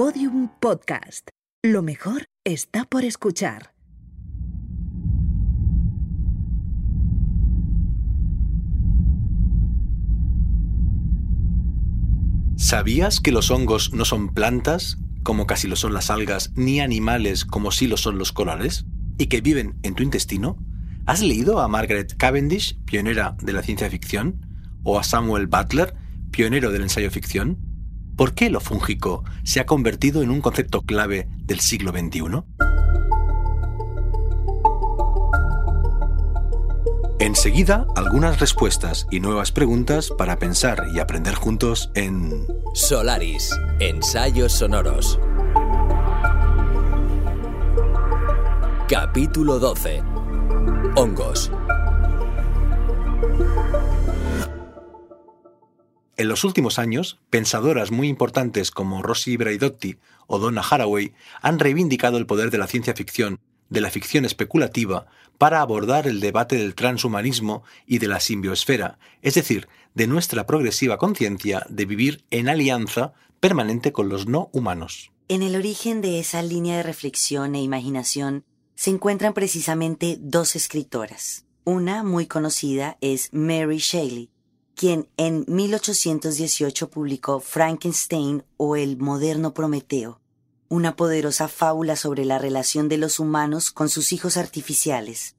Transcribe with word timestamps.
Podium 0.00 0.48
Podcast. 0.60 1.28
Lo 1.62 1.82
mejor 1.82 2.24
está 2.42 2.86
por 2.86 3.04
escuchar. 3.04 3.74
¿Sabías 12.56 13.20
que 13.20 13.30
los 13.30 13.50
hongos 13.50 13.92
no 13.92 14.06
son 14.06 14.32
plantas, 14.32 14.96
como 15.22 15.46
casi 15.46 15.68
lo 15.68 15.76
son 15.76 15.92
las 15.92 16.08
algas, 16.08 16.52
ni 16.56 16.80
animales, 16.80 17.44
como 17.44 17.70
sí 17.70 17.86
lo 17.86 17.98
son 17.98 18.16
los 18.16 18.32
corales, 18.32 18.86
y 19.18 19.26
que 19.26 19.42
viven 19.42 19.78
en 19.82 19.94
tu 19.94 20.02
intestino? 20.02 20.56
¿Has 21.04 21.20
leído 21.20 21.60
a 21.60 21.68
Margaret 21.68 22.16
Cavendish, 22.16 22.82
pionera 22.86 23.36
de 23.42 23.52
la 23.52 23.62
ciencia 23.62 23.90
ficción? 23.90 24.46
¿O 24.82 24.98
a 24.98 25.04
Samuel 25.04 25.46
Butler, 25.46 25.94
pionero 26.30 26.72
del 26.72 26.84
ensayo 26.84 27.10
ficción? 27.10 27.69
¿Por 28.20 28.34
qué 28.34 28.50
lo 28.50 28.60
fúngico 28.60 29.24
se 29.44 29.60
ha 29.60 29.64
convertido 29.64 30.20
en 30.22 30.30
un 30.30 30.42
concepto 30.42 30.82
clave 30.82 31.26
del 31.46 31.60
siglo 31.60 31.90
XXI? 31.90 32.42
Enseguida, 37.18 37.86
algunas 37.96 38.38
respuestas 38.38 39.06
y 39.10 39.20
nuevas 39.20 39.52
preguntas 39.52 40.10
para 40.18 40.38
pensar 40.38 40.84
y 40.94 40.98
aprender 40.98 41.34
juntos 41.34 41.90
en 41.94 42.46
Solaris, 42.74 43.58
ensayos 43.78 44.52
sonoros. 44.52 45.18
Capítulo 48.86 49.58
12. 49.58 50.02
Hongos. 50.94 51.50
En 56.20 56.28
los 56.28 56.44
últimos 56.44 56.78
años, 56.78 57.18
pensadoras 57.30 57.90
muy 57.90 58.06
importantes 58.06 58.70
como 58.70 59.02
Rosie 59.02 59.38
Braidotti 59.38 59.96
o 60.26 60.38
Donna 60.38 60.60
Haraway 60.60 61.14
han 61.40 61.58
reivindicado 61.58 62.18
el 62.18 62.26
poder 62.26 62.50
de 62.50 62.58
la 62.58 62.66
ciencia 62.66 62.92
ficción, 62.92 63.40
de 63.70 63.80
la 63.80 63.88
ficción 63.88 64.26
especulativa, 64.26 65.06
para 65.38 65.62
abordar 65.62 66.06
el 66.06 66.20
debate 66.20 66.56
del 66.56 66.74
transhumanismo 66.74 67.62
y 67.86 68.00
de 68.00 68.08
la 68.08 68.20
simbiosfera, 68.20 68.98
es 69.22 69.32
decir, 69.32 69.66
de 69.94 70.06
nuestra 70.08 70.44
progresiva 70.44 70.98
conciencia 70.98 71.64
de 71.70 71.86
vivir 71.86 72.22
en 72.30 72.50
alianza 72.50 73.14
permanente 73.40 73.90
con 73.90 74.10
los 74.10 74.26
no 74.26 74.50
humanos. 74.52 75.12
En 75.28 75.42
el 75.42 75.56
origen 75.56 76.02
de 76.02 76.18
esa 76.18 76.42
línea 76.42 76.76
de 76.76 76.82
reflexión 76.82 77.54
e 77.54 77.62
imaginación 77.62 78.44
se 78.74 78.90
encuentran 78.90 79.32
precisamente 79.32 80.18
dos 80.20 80.54
escritoras. 80.54 81.46
Una 81.64 82.02
muy 82.02 82.26
conocida 82.26 82.98
es 83.00 83.30
Mary 83.32 83.78
Shelley, 83.78 84.28
quien 84.74 85.08
en 85.16 85.44
1818 85.48 86.90
publicó 86.90 87.40
Frankenstein 87.40 88.44
o 88.56 88.76
el 88.76 88.96
moderno 88.96 89.52
Prometeo, 89.54 90.20
una 90.68 90.96
poderosa 90.96 91.48
fábula 91.48 91.96
sobre 91.96 92.24
la 92.24 92.38
relación 92.38 92.88
de 92.88 92.96
los 92.96 93.18
humanos 93.18 93.70
con 93.70 93.88
sus 93.88 94.12
hijos 94.12 94.36
artificiales. 94.36 95.36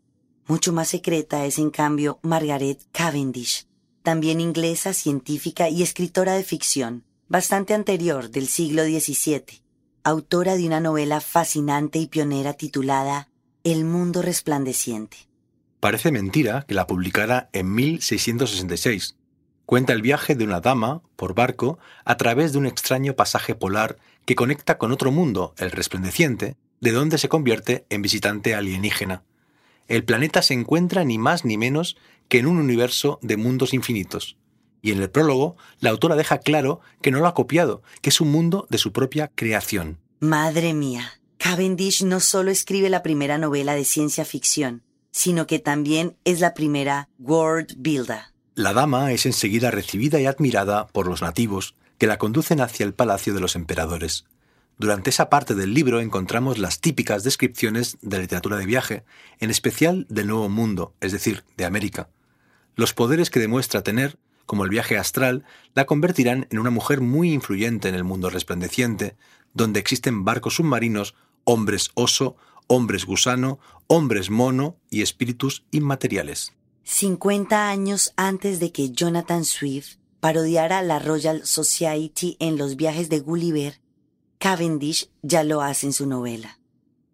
Mucho 0.47 0.73
más 0.73 0.89
secreta 0.89 1.45
es 1.45 1.57
en 1.57 1.69
cambio 1.69 2.19
Margaret 2.21 2.81
Cavendish, 2.91 3.67
también 4.03 4.41
inglesa, 4.41 4.93
científica 4.93 5.69
y 5.69 5.83
escritora 5.83 6.33
de 6.33 6.43
ficción, 6.43 7.03
bastante 7.29 7.73
anterior 7.73 8.29
del 8.29 8.47
siglo 8.47 8.83
XVII, 8.83 9.61
autora 10.03 10.55
de 10.55 10.65
una 10.67 10.79
novela 10.79 11.21
fascinante 11.21 11.99
y 11.99 12.07
pionera 12.07 12.53
titulada 12.53 13.29
El 13.63 13.85
mundo 13.85 14.21
resplandeciente. 14.21 15.17
Parece 15.79 16.11
mentira 16.11 16.65
que 16.67 16.73
la 16.73 16.87
publicara 16.87 17.49
en 17.53 17.73
1666, 17.73 19.15
cuenta 19.65 19.93
el 19.93 20.01
viaje 20.01 20.35
de 20.35 20.43
una 20.43 20.61
dama, 20.61 21.01
por 21.15 21.33
barco, 21.33 21.79
a 22.05 22.17
través 22.17 22.51
de 22.51 22.57
un 22.57 22.65
extraño 22.65 23.15
pasaje 23.15 23.55
polar 23.55 23.97
que 24.25 24.35
conecta 24.35 24.77
con 24.77 24.91
otro 24.91 25.11
mundo, 25.11 25.53
el 25.57 25.71
resplandeciente, 25.71 26.55
de 26.79 26.91
donde 26.91 27.17
se 27.17 27.29
convierte 27.29 27.85
en 27.89 28.01
visitante 28.01 28.55
alienígena. 28.55 29.23
El 29.87 30.03
planeta 30.03 30.41
se 30.41 30.53
encuentra 30.53 31.03
ni 31.03 31.17
más 31.17 31.45
ni 31.45 31.57
menos 31.57 31.97
que 32.27 32.39
en 32.39 32.47
un 32.47 32.57
universo 32.57 33.19
de 33.21 33.37
mundos 33.37 33.73
infinitos. 33.73 34.37
Y 34.81 34.91
en 34.91 35.01
el 35.01 35.09
prólogo, 35.09 35.57
la 35.79 35.91
autora 35.91 36.15
deja 36.15 36.39
claro 36.39 36.81
que 37.01 37.11
no 37.11 37.19
lo 37.19 37.27
ha 37.27 37.33
copiado, 37.33 37.83
que 38.01 38.09
es 38.09 38.21
un 38.21 38.31
mundo 38.31 38.67
de 38.69 38.77
su 38.77 38.91
propia 38.91 39.29
creación. 39.35 39.99
Madre 40.19 40.73
mía, 40.73 41.19
Cavendish 41.37 42.03
no 42.03 42.19
solo 42.19 42.51
escribe 42.51 42.89
la 42.89 43.03
primera 43.03 43.37
novela 43.37 43.75
de 43.75 43.85
ciencia 43.85 44.25
ficción, 44.25 44.83
sino 45.11 45.45
que 45.45 45.59
también 45.59 46.17
es 46.23 46.39
la 46.39 46.53
primera 46.53 47.09
world 47.19 47.75
builder. 47.77 48.30
La 48.55 48.73
dama 48.73 49.13
es 49.13 49.25
enseguida 49.25 49.71
recibida 49.71 50.19
y 50.19 50.25
admirada 50.25 50.87
por 50.87 51.07
los 51.07 51.21
nativos 51.21 51.75
que 51.97 52.05
la 52.05 52.17
conducen 52.17 52.59
hacia 52.59 52.85
el 52.85 52.93
palacio 52.93 53.33
de 53.33 53.39
los 53.39 53.55
emperadores. 53.55 54.25
Durante 54.77 55.09
esa 55.09 55.29
parte 55.29 55.55
del 55.55 55.73
libro 55.73 56.01
encontramos 56.01 56.57
las 56.57 56.81
típicas 56.81 57.23
descripciones 57.23 57.97
de 58.01 58.17
la 58.17 58.23
literatura 58.23 58.57
de 58.57 58.65
viaje, 58.65 59.05
en 59.39 59.51
especial 59.51 60.05
del 60.09 60.27
Nuevo 60.27 60.49
Mundo, 60.49 60.93
es 60.99 61.13
decir, 61.13 61.45
de 61.55 61.63
América. 61.63 62.09
Los 62.75 62.93
poderes 62.93 63.29
que 63.29 63.39
demuestra 63.39 63.83
tener, 63.83 64.17
como 64.45 64.65
el 64.65 64.69
viaje 64.69 64.97
astral, 64.97 65.45
la 65.73 65.85
convertirán 65.85 66.47
en 66.49 66.59
una 66.59 66.71
mujer 66.71 66.99
muy 66.99 67.31
influyente 67.31 67.87
en 67.87 67.95
el 67.95 68.03
mundo 68.03 68.29
resplandeciente, 68.29 69.15
donde 69.53 69.79
existen 69.79 70.25
barcos 70.25 70.55
submarinos, 70.55 71.15
hombres 71.45 71.91
oso, 71.93 72.35
hombres 72.67 73.05
gusano, 73.05 73.59
hombres 73.87 74.29
mono 74.29 74.75
y 74.89 75.03
espíritus 75.03 75.63
inmateriales. 75.71 76.51
50 76.83 77.69
años 77.69 78.13
antes 78.15 78.59
de 78.59 78.71
que 78.71 78.91
Jonathan 78.91 79.45
Swift 79.45 79.97
parodiara 80.19 80.81
la 80.81 80.99
Royal 80.99 81.45
Society 81.45 82.37
en 82.39 82.57
los 82.57 82.75
viajes 82.75 83.09
de 83.09 83.19
Gulliver, 83.19 83.81
Cavendish 84.37 85.09
ya 85.21 85.43
lo 85.43 85.61
hace 85.61 85.87
en 85.87 85.93
su 85.93 86.05
novela. 86.05 86.59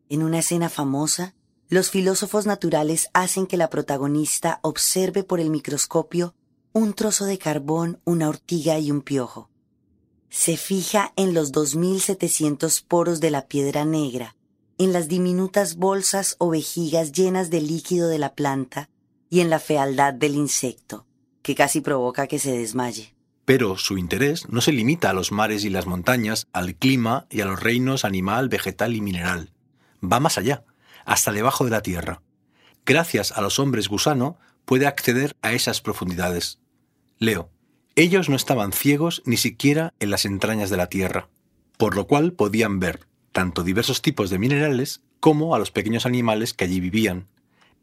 En 0.09 0.23
una 0.23 0.39
escena 0.39 0.69
famosa, 0.69 1.35
los 1.69 1.89
filósofos 1.89 2.45
naturales 2.45 3.09
hacen 3.13 3.45
que 3.45 3.57
la 3.57 3.69
protagonista 3.69 4.59
observe 4.61 5.23
por 5.23 5.39
el 5.41 5.49
microscopio 5.49 6.33
un 6.71 6.93
trozo 6.93 7.25
de 7.25 7.37
carbón, 7.37 7.99
una 8.05 8.29
ortiga 8.29 8.79
y 8.79 8.91
un 8.91 9.01
piojo. 9.01 9.49
Se 10.29 10.55
fija 10.55 11.11
en 11.15 11.33
los 11.33 11.51
2.700 11.51 12.83
poros 12.87 13.19
de 13.19 13.31
la 13.31 13.47
piedra 13.47 13.83
negra, 13.83 14.35
en 14.77 14.93
las 14.93 15.07
diminutas 15.07 15.75
bolsas 15.75 16.35
o 16.37 16.49
vejigas 16.49 17.11
llenas 17.11 17.49
de 17.49 17.61
líquido 17.61 18.07
de 18.07 18.19
la 18.19 18.35
planta, 18.35 18.89
y 19.29 19.41
en 19.41 19.49
la 19.49 19.59
fealdad 19.59 20.13
del 20.13 20.35
insecto, 20.35 21.05
que 21.41 21.55
casi 21.55 21.81
provoca 21.81 22.27
que 22.27 22.39
se 22.39 22.57
desmaye. 22.57 23.13
Pero 23.45 23.77
su 23.77 23.97
interés 23.97 24.49
no 24.49 24.59
se 24.61 24.73
limita 24.73 25.09
a 25.09 25.13
los 25.13 25.31
mares 25.31 25.63
y 25.63 25.69
las 25.69 25.85
montañas, 25.85 26.47
al 26.51 26.75
clima 26.75 27.27
y 27.29 27.41
a 27.41 27.45
los 27.45 27.61
reinos 27.61 28.03
animal, 28.03 28.49
vegetal 28.49 28.95
y 28.95 29.01
mineral. 29.01 29.51
Va 30.03 30.19
más 30.19 30.37
allá, 30.37 30.65
hasta 31.05 31.31
debajo 31.31 31.63
de 31.63 31.71
la 31.71 31.81
tierra. 31.81 32.21
Gracias 32.85 33.31
a 33.31 33.41
los 33.41 33.59
hombres 33.59 33.87
gusano 33.87 34.37
puede 34.65 34.85
acceder 34.85 35.35
a 35.41 35.53
esas 35.53 35.81
profundidades. 35.81 36.59
Leo, 37.19 37.49
ellos 37.95 38.29
no 38.29 38.35
estaban 38.35 38.73
ciegos 38.73 39.23
ni 39.25 39.37
siquiera 39.37 39.93
en 39.99 40.11
las 40.11 40.25
entrañas 40.25 40.69
de 40.69 40.77
la 40.77 40.87
tierra, 40.87 41.29
por 41.77 41.95
lo 41.95 42.05
cual 42.05 42.33
podían 42.33 42.79
ver 42.79 43.07
tanto 43.31 43.63
diversos 43.63 44.01
tipos 44.01 44.29
de 44.29 44.39
minerales 44.39 45.01
como 45.19 45.55
a 45.55 45.59
los 45.59 45.71
pequeños 45.71 46.05
animales 46.05 46.53
que 46.53 46.65
allí 46.65 46.79
vivían, 46.79 47.27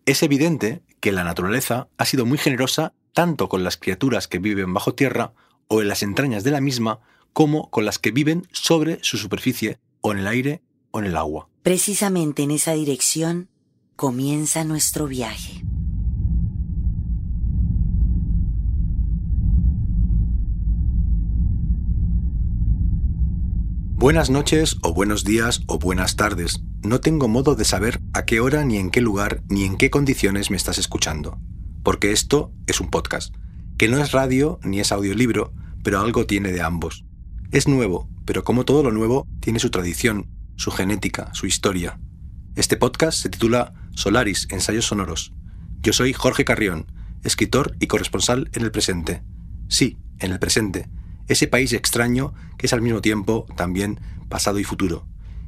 es 0.07 0.23
evidente 0.23 0.83
que 1.01 1.13
la 1.13 1.25
naturaleza 1.25 1.89
ha 1.97 2.05
sido 2.05 2.27
muy 2.27 2.39
generosa 2.39 2.93
tanto 3.13 3.49
con 3.49 3.65
las 3.65 3.77
criaturas 3.77 4.29
que 4.29 4.39
viven 4.39 4.75
bajo 4.75 4.95
tierra 4.95 5.33
o 5.69 5.81
en 5.81 5.89
las 5.89 6.03
entrañas 6.03 6.45
de 6.45 6.51
la 6.51 6.61
misma, 6.61 7.01
como 7.33 7.71
con 7.71 7.85
las 7.85 7.99
que 7.99 8.11
viven 8.11 8.47
sobre 8.53 8.99
su 9.03 9.17
superficie 9.17 9.79
o 10.01 10.13
en 10.13 10.19
el 10.19 10.27
aire 10.27 10.63
o 10.91 11.01
en 11.01 11.07
el 11.07 11.17
agua. 11.17 11.49
Precisamente 11.63 12.43
en 12.43 12.51
esa 12.51 12.73
dirección 12.73 13.49
comienza 13.97 14.65
nuestro 14.65 15.07
viaje. 15.07 15.64
Buenas 24.05 24.29
noches 24.29 24.77
o 24.83 24.93
buenos 24.93 25.25
días 25.25 25.63
o 25.67 25.79
buenas 25.79 26.15
tardes. 26.15 26.61
No 26.83 27.01
tengo 27.01 27.27
modo 27.27 27.55
de 27.55 27.65
saber 27.65 28.03
a 28.13 28.27
qué 28.27 28.39
hora 28.39 28.63
ni 28.63 28.77
en 28.77 28.91
qué 28.91 29.01
lugar 29.01 29.43
ni 29.49 29.65
en 29.65 29.79
qué 29.79 29.89
condiciones 29.89 30.51
me 30.51 30.59
estás 30.59 30.77
escuchando. 30.77 31.39
Porque 31.83 32.13
esto 32.13 32.53
es 32.67 32.83
un 32.83 32.91
podcast, 32.91 33.35
que 33.79 33.89
no 33.89 33.97
es 33.97 34.13
radio 34.13 34.61
ni 34.63 34.79
es 34.79 34.93
audiolibro, 34.93 35.55
pero 35.83 36.01
algo 36.01 36.27
tiene 36.27 36.53
de 36.53 36.61
ambos. 36.61 37.07
Es 37.51 37.67
nuevo, 37.67 38.11
pero 38.27 38.45
como 38.45 38.67
todo 38.67 38.83
lo 38.83 38.91
nuevo, 38.93 39.27
tiene 39.41 39.59
su 39.59 39.71
tradición, 39.71 40.29
su 40.57 40.71
genética, 40.71 41.33
su 41.33 41.47
historia. 41.47 41.99
Este 42.57 42.77
podcast 42.77 43.19
se 43.19 43.31
titula 43.31 43.73
Solaris, 43.95 44.49
Ensayos 44.51 44.85
Sonoros. 44.85 45.33
Yo 45.81 45.95
soy 45.95 46.13
Jorge 46.13 46.45
Carrión, 46.45 46.93
escritor 47.23 47.75
y 47.81 47.87
corresponsal 47.87 48.51
en 48.53 48.65
el 48.65 48.71
presente. 48.71 49.23
Sí, 49.71 49.97
en 50.19 50.31
el 50.31 50.39
presente 50.39 50.91
ese 51.29 51.47
país 51.47 51.73
extraño 51.73 52.35
que 52.59 52.67
es 52.67 52.73
al 52.73 52.83
mismo 52.83 53.01
tiempo 53.01 53.47
también 53.57 54.01
pasado 54.29 54.59
y 54.59 54.65
futuro. 54.65 55.07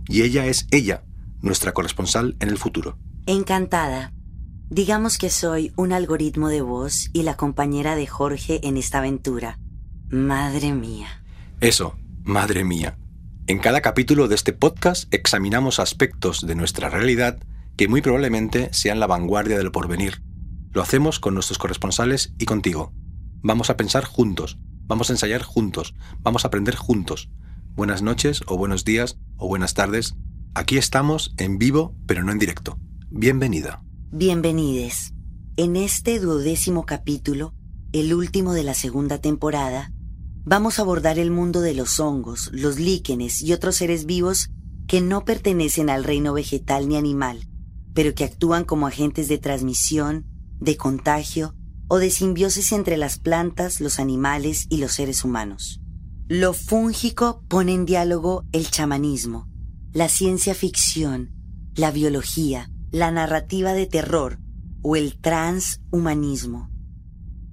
Y 0.09 0.23
ella 0.23 0.47
es 0.47 0.67
ella, 0.71 1.05
nuestra 1.41 1.73
corresponsal 1.73 2.37
en 2.41 2.49
el 2.49 2.59
futuro. 2.59 2.99
Encantada. 3.27 4.13
Digamos 4.69 5.19
que 5.19 5.31
soy 5.31 5.73
un 5.77 5.93
algoritmo 5.93 6.49
de 6.49 6.61
voz 6.61 7.11
y 7.13 7.23
la 7.23 7.37
compañera 7.37 7.97
de 7.97 8.07
Jorge 8.07 8.61
en 8.67 8.77
esta 8.77 8.99
aventura. 8.99 9.59
Madre 10.09 10.73
mía. 10.73 11.23
Eso, 11.61 11.97
madre 12.25 12.65
mía. 12.65 12.99
En 13.49 13.59
cada 13.59 13.81
capítulo 13.81 14.27
de 14.27 14.35
este 14.35 14.53
podcast 14.53 15.13
examinamos 15.15 15.79
aspectos 15.79 16.47
de 16.47 16.57
nuestra 16.57 16.91
realidad 16.91 17.39
que 17.77 17.89
muy 17.89 18.03
probablemente 18.03 18.71
sean 18.73 18.99
la 18.99 19.07
vanguardia 19.07 19.57
del 19.59 19.71
porvenir. 19.71 20.23
Lo 20.73 20.83
hacemos 20.83 21.21
con 21.21 21.35
nuestros 21.35 21.59
corresponsales 21.59 22.35
y 22.39 22.45
contigo. 22.45 22.93
Vamos 23.43 23.71
a 23.71 23.77
pensar 23.77 24.05
juntos, 24.05 24.59
vamos 24.87 25.11
a 25.11 25.13
ensayar 25.13 25.43
juntos, 25.43 25.95
vamos 26.21 26.45
a 26.45 26.49
aprender 26.49 26.77
juntos. 26.77 27.29
Buenas 27.75 28.03
noches 28.03 28.43
o 28.47 28.57
buenos 28.57 28.85
días 28.85 29.19
o 29.37 29.49
buenas 29.49 29.75
tardes. 29.75 30.15
Aquí 30.55 30.79
estamos 30.79 31.35
en 31.37 31.59
vivo, 31.59 31.95
pero 32.07 32.23
no 32.23 32.33
en 32.33 32.39
directo. 32.39 32.79
Bienvenida. 33.11 33.83
Bienvenides. 34.11 35.13
En 35.57 35.77
este 35.77 36.21
duodécimo 36.21 36.87
capítulo, 36.87 37.55
el 37.93 38.15
último 38.15 38.53
de 38.53 38.63
la 38.63 38.75
segunda 38.75 39.19
temporada, 39.19 39.93
vamos 40.45 40.79
a 40.79 40.83
abordar 40.83 41.19
el 41.19 41.31
mundo 41.31 41.61
de 41.61 41.75
los 41.75 41.99
hongos, 41.99 42.51
los 42.53 42.79
líquenes 42.79 43.43
y 43.43 43.53
otros 43.53 43.77
seres 43.77 44.07
vivos 44.07 44.51
que 44.87 45.01
no 45.01 45.25
pertenecen 45.25 45.91
al 45.91 46.05
reino 46.05 46.33
vegetal 46.33 46.89
ni 46.89 46.97
animal, 46.97 47.49
pero 47.93 48.15
que 48.15 48.25
actúan 48.25 48.65
como 48.65 48.87
agentes 48.87 49.29
de 49.29 49.39
transmisión, 49.39 50.27
de 50.61 50.77
contagio 50.77 51.56
o 51.89 51.99
de 51.99 52.11
simbiosis 52.11 52.73
entre 52.73 52.97
las 52.97 53.19
plantas, 53.19 53.81
los 53.81 53.99
animales 53.99 54.67
y 54.69 54.79
los 54.79 54.93
seres 54.93 55.25
humanos. 55.25 55.81
Lo 56.29 56.53
fúngico 56.53 57.43
pone 57.49 57.73
en 57.73 57.87
diálogo 57.87 58.45
el 58.53 58.71
chamanismo, 58.71 59.49
la 59.93 60.09
ciencia 60.09 60.55
ficción, 60.55 61.31
la 61.75 61.91
biología, 61.91 62.71
la 62.91 63.11
narrativa 63.11 63.75
de 63.75 63.87
terror 63.87 64.39
o 64.83 64.97
el 64.97 65.19
transhumanismo. 65.21 66.71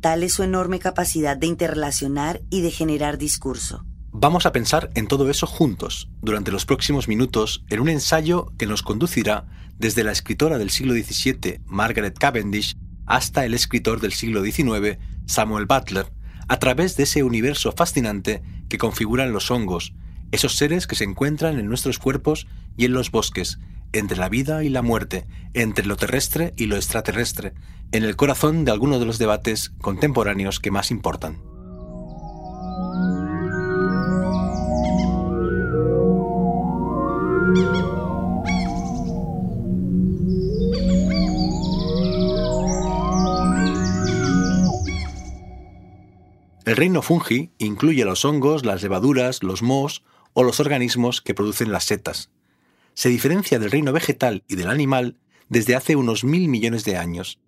Tal 0.02 0.24
es 0.24 0.34
su 0.34 0.44
enorme 0.44 0.80
capacidad 0.80 1.38
de 1.38 1.48
interrelacionar 1.48 2.42
y 2.50 2.62
de 2.62 2.72
generar 2.72 3.18
discurso. 3.18 3.86
Vamos 4.12 4.46
a 4.46 4.52
pensar 4.52 4.92
en 4.96 5.08
todo 5.08 5.30
eso 5.30 5.48
juntos, 5.48 6.10
durante 6.22 6.52
los 6.52 6.66
próximos 6.66 7.08
minutos, 7.08 7.64
en 7.70 7.80
un 7.80 7.90
ensayo 7.90 8.52
que 8.58 8.68
nos 8.68 8.84
conducirá 8.84 9.48
desde 9.78 10.04
la 10.04 10.12
escritora 10.12 10.58
del 10.58 10.70
siglo 10.70 10.94
XVII, 10.94 11.62
Margaret 11.66 12.18
Cavendish, 12.18 12.78
hasta 13.06 13.46
el 13.46 13.54
escritor 13.54 14.00
del 14.00 14.14
siglo 14.14 14.44
XIX, 14.44 14.98
Samuel 15.26 15.66
Butler, 15.66 16.12
a 16.48 16.58
través 16.60 16.98
de 16.98 17.04
ese 17.04 17.24
universo 17.24 17.72
fascinante 17.72 18.42
que 18.70 18.78
configuran 18.78 19.32
los 19.32 19.52
hongos, 19.52 19.94
esos 20.32 20.56
seres 20.56 20.88
que 20.88 20.96
se 20.96 21.04
encuentran 21.04 21.60
en 21.60 21.68
nuestros 21.68 22.00
cuerpos 22.00 22.48
y 22.76 22.86
en 22.86 22.94
los 22.94 23.12
bosques, 23.12 23.60
entre 23.94 24.18
la 24.18 24.30
vida 24.30 24.64
y 24.64 24.70
la 24.70 24.82
muerte, 24.82 25.26
entre 25.54 25.86
lo 25.86 25.96
terrestre 25.96 26.54
y 26.58 26.66
lo 26.66 26.76
extraterrestre, 26.76 27.54
en 27.92 28.04
el 28.04 28.16
corazón 28.16 28.66
de 28.66 28.72
algunos 28.72 29.00
de 29.00 29.06
los 29.06 29.20
debates 29.20 29.72
contemporáneos 29.80 30.60
que 30.60 30.72
más 30.72 30.90
importan. 30.90 31.54
El 46.66 46.76
reino 46.76 47.02
fungi 47.02 47.52
incluye 47.58 48.06
los 48.06 48.26
hongos, 48.26 48.66
las 48.66 48.82
levaduras, 48.82 49.44
los 49.44 49.62
mohos 49.62 50.04
o 50.34 50.44
los 50.44 50.60
organismos 50.60 51.22
que 51.22 51.34
producen 51.34 51.72
las 51.72 51.86
setas. 51.86 52.30
Se 52.94 53.10
diferencia 53.10 53.60
del 53.60 53.72
reino 53.72 53.92
vegetal 53.92 54.44
y 54.48 54.56
del 54.56 54.70
animal 54.70 55.18
desde 55.50 55.76
hace 55.76 55.96
unos 55.96 56.24
mil 56.24 56.48
millones 56.48 56.86
de 56.86 56.98
años 56.98 57.40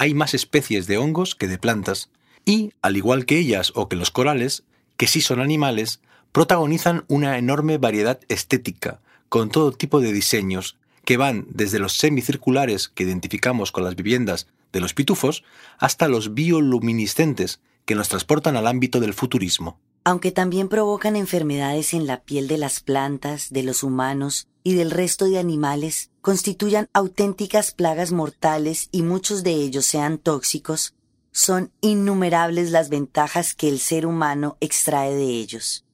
hay 0.00 0.14
más 0.14 0.32
especies 0.32 0.86
de 0.86 0.96
hongos 0.96 1.34
que 1.34 1.46
de 1.46 1.58
plantas, 1.58 2.08
y, 2.46 2.72
al 2.80 2.96
igual 2.96 3.26
que 3.26 3.36
ellas 3.36 3.70
o 3.74 3.90
que 3.90 3.96
los 3.96 4.10
corales, 4.10 4.62
que 4.96 5.06
sí 5.06 5.20
son 5.20 5.40
animales, 5.40 6.00
protagonizan 6.32 7.04
una 7.08 7.36
enorme 7.36 7.76
variedad 7.76 8.18
estética, 8.30 9.02
con 9.28 9.50
todo 9.50 9.72
tipo 9.72 10.00
de 10.00 10.14
diseños, 10.14 10.78
que 11.04 11.18
van 11.18 11.46
desde 11.50 11.78
los 11.78 11.98
semicirculares 11.98 12.88
que 12.88 13.02
identificamos 13.02 13.72
con 13.72 13.84
las 13.84 13.94
viviendas 13.94 14.46
de 14.72 14.80
los 14.80 14.94
pitufos 14.94 15.44
hasta 15.76 16.08
los 16.08 16.32
bioluminiscentes 16.32 17.60
que 17.90 17.96
nos 17.96 18.08
transportan 18.08 18.56
al 18.56 18.68
ámbito 18.68 19.00
del 19.00 19.14
futurismo 19.14 19.80
aunque 20.04 20.32
también 20.32 20.68
provocan 20.68 21.16
enfermedades 21.16 21.92
en 21.92 22.06
la 22.06 22.22
piel 22.22 22.48
de 22.48 22.58
las 22.58 22.80
plantas, 22.80 23.50
de 23.50 23.62
los 23.62 23.82
humanos 23.82 24.48
y 24.62 24.74
del 24.74 24.90
resto 24.90 25.26
de 25.26 25.38
animales, 25.38 26.10
constituyan 26.20 26.88
auténticas 26.92 27.72
plagas 27.72 28.12
mortales 28.12 28.88
y 28.92 29.02
muchos 29.02 29.42
de 29.42 29.52
ellos 29.52 29.86
sean 29.86 30.18
tóxicos, 30.18 30.94
son 31.32 31.70
innumerables 31.80 32.70
las 32.70 32.88
ventajas 32.88 33.54
que 33.54 33.68
el 33.68 33.78
ser 33.78 34.06
humano 34.06 34.56
extrae 34.60 35.14
de 35.14 35.24
ellos. 35.24 35.84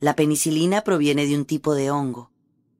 La 0.00 0.16
penicilina 0.16 0.82
proviene 0.82 1.26
de 1.26 1.36
un 1.36 1.44
tipo 1.44 1.74
de 1.74 1.90
hongo. 1.90 2.30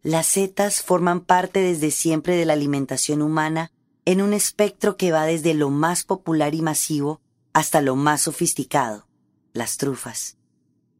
Las 0.03 0.27
setas 0.27 0.83
forman 0.83 1.21
parte 1.21 1.61
desde 1.61 1.91
siempre 1.91 2.37
de 2.37 2.45
la 2.45 2.53
alimentación 2.55 3.21
humana 3.21 3.71
en 4.07 4.23
un 4.23 4.33
espectro 4.33 4.97
que 4.97 5.13
va 5.13 5.25
desde 5.25 5.55
lo 5.55 5.71
más 5.71 6.05
popular 6.05 6.55
y 6.55 6.63
masivo 6.63 7.21
hasta 7.55 7.81
lo 7.81 7.97
más 7.97 8.23
sofisticado, 8.23 9.07
las 9.55 9.79
trufas. 9.79 10.37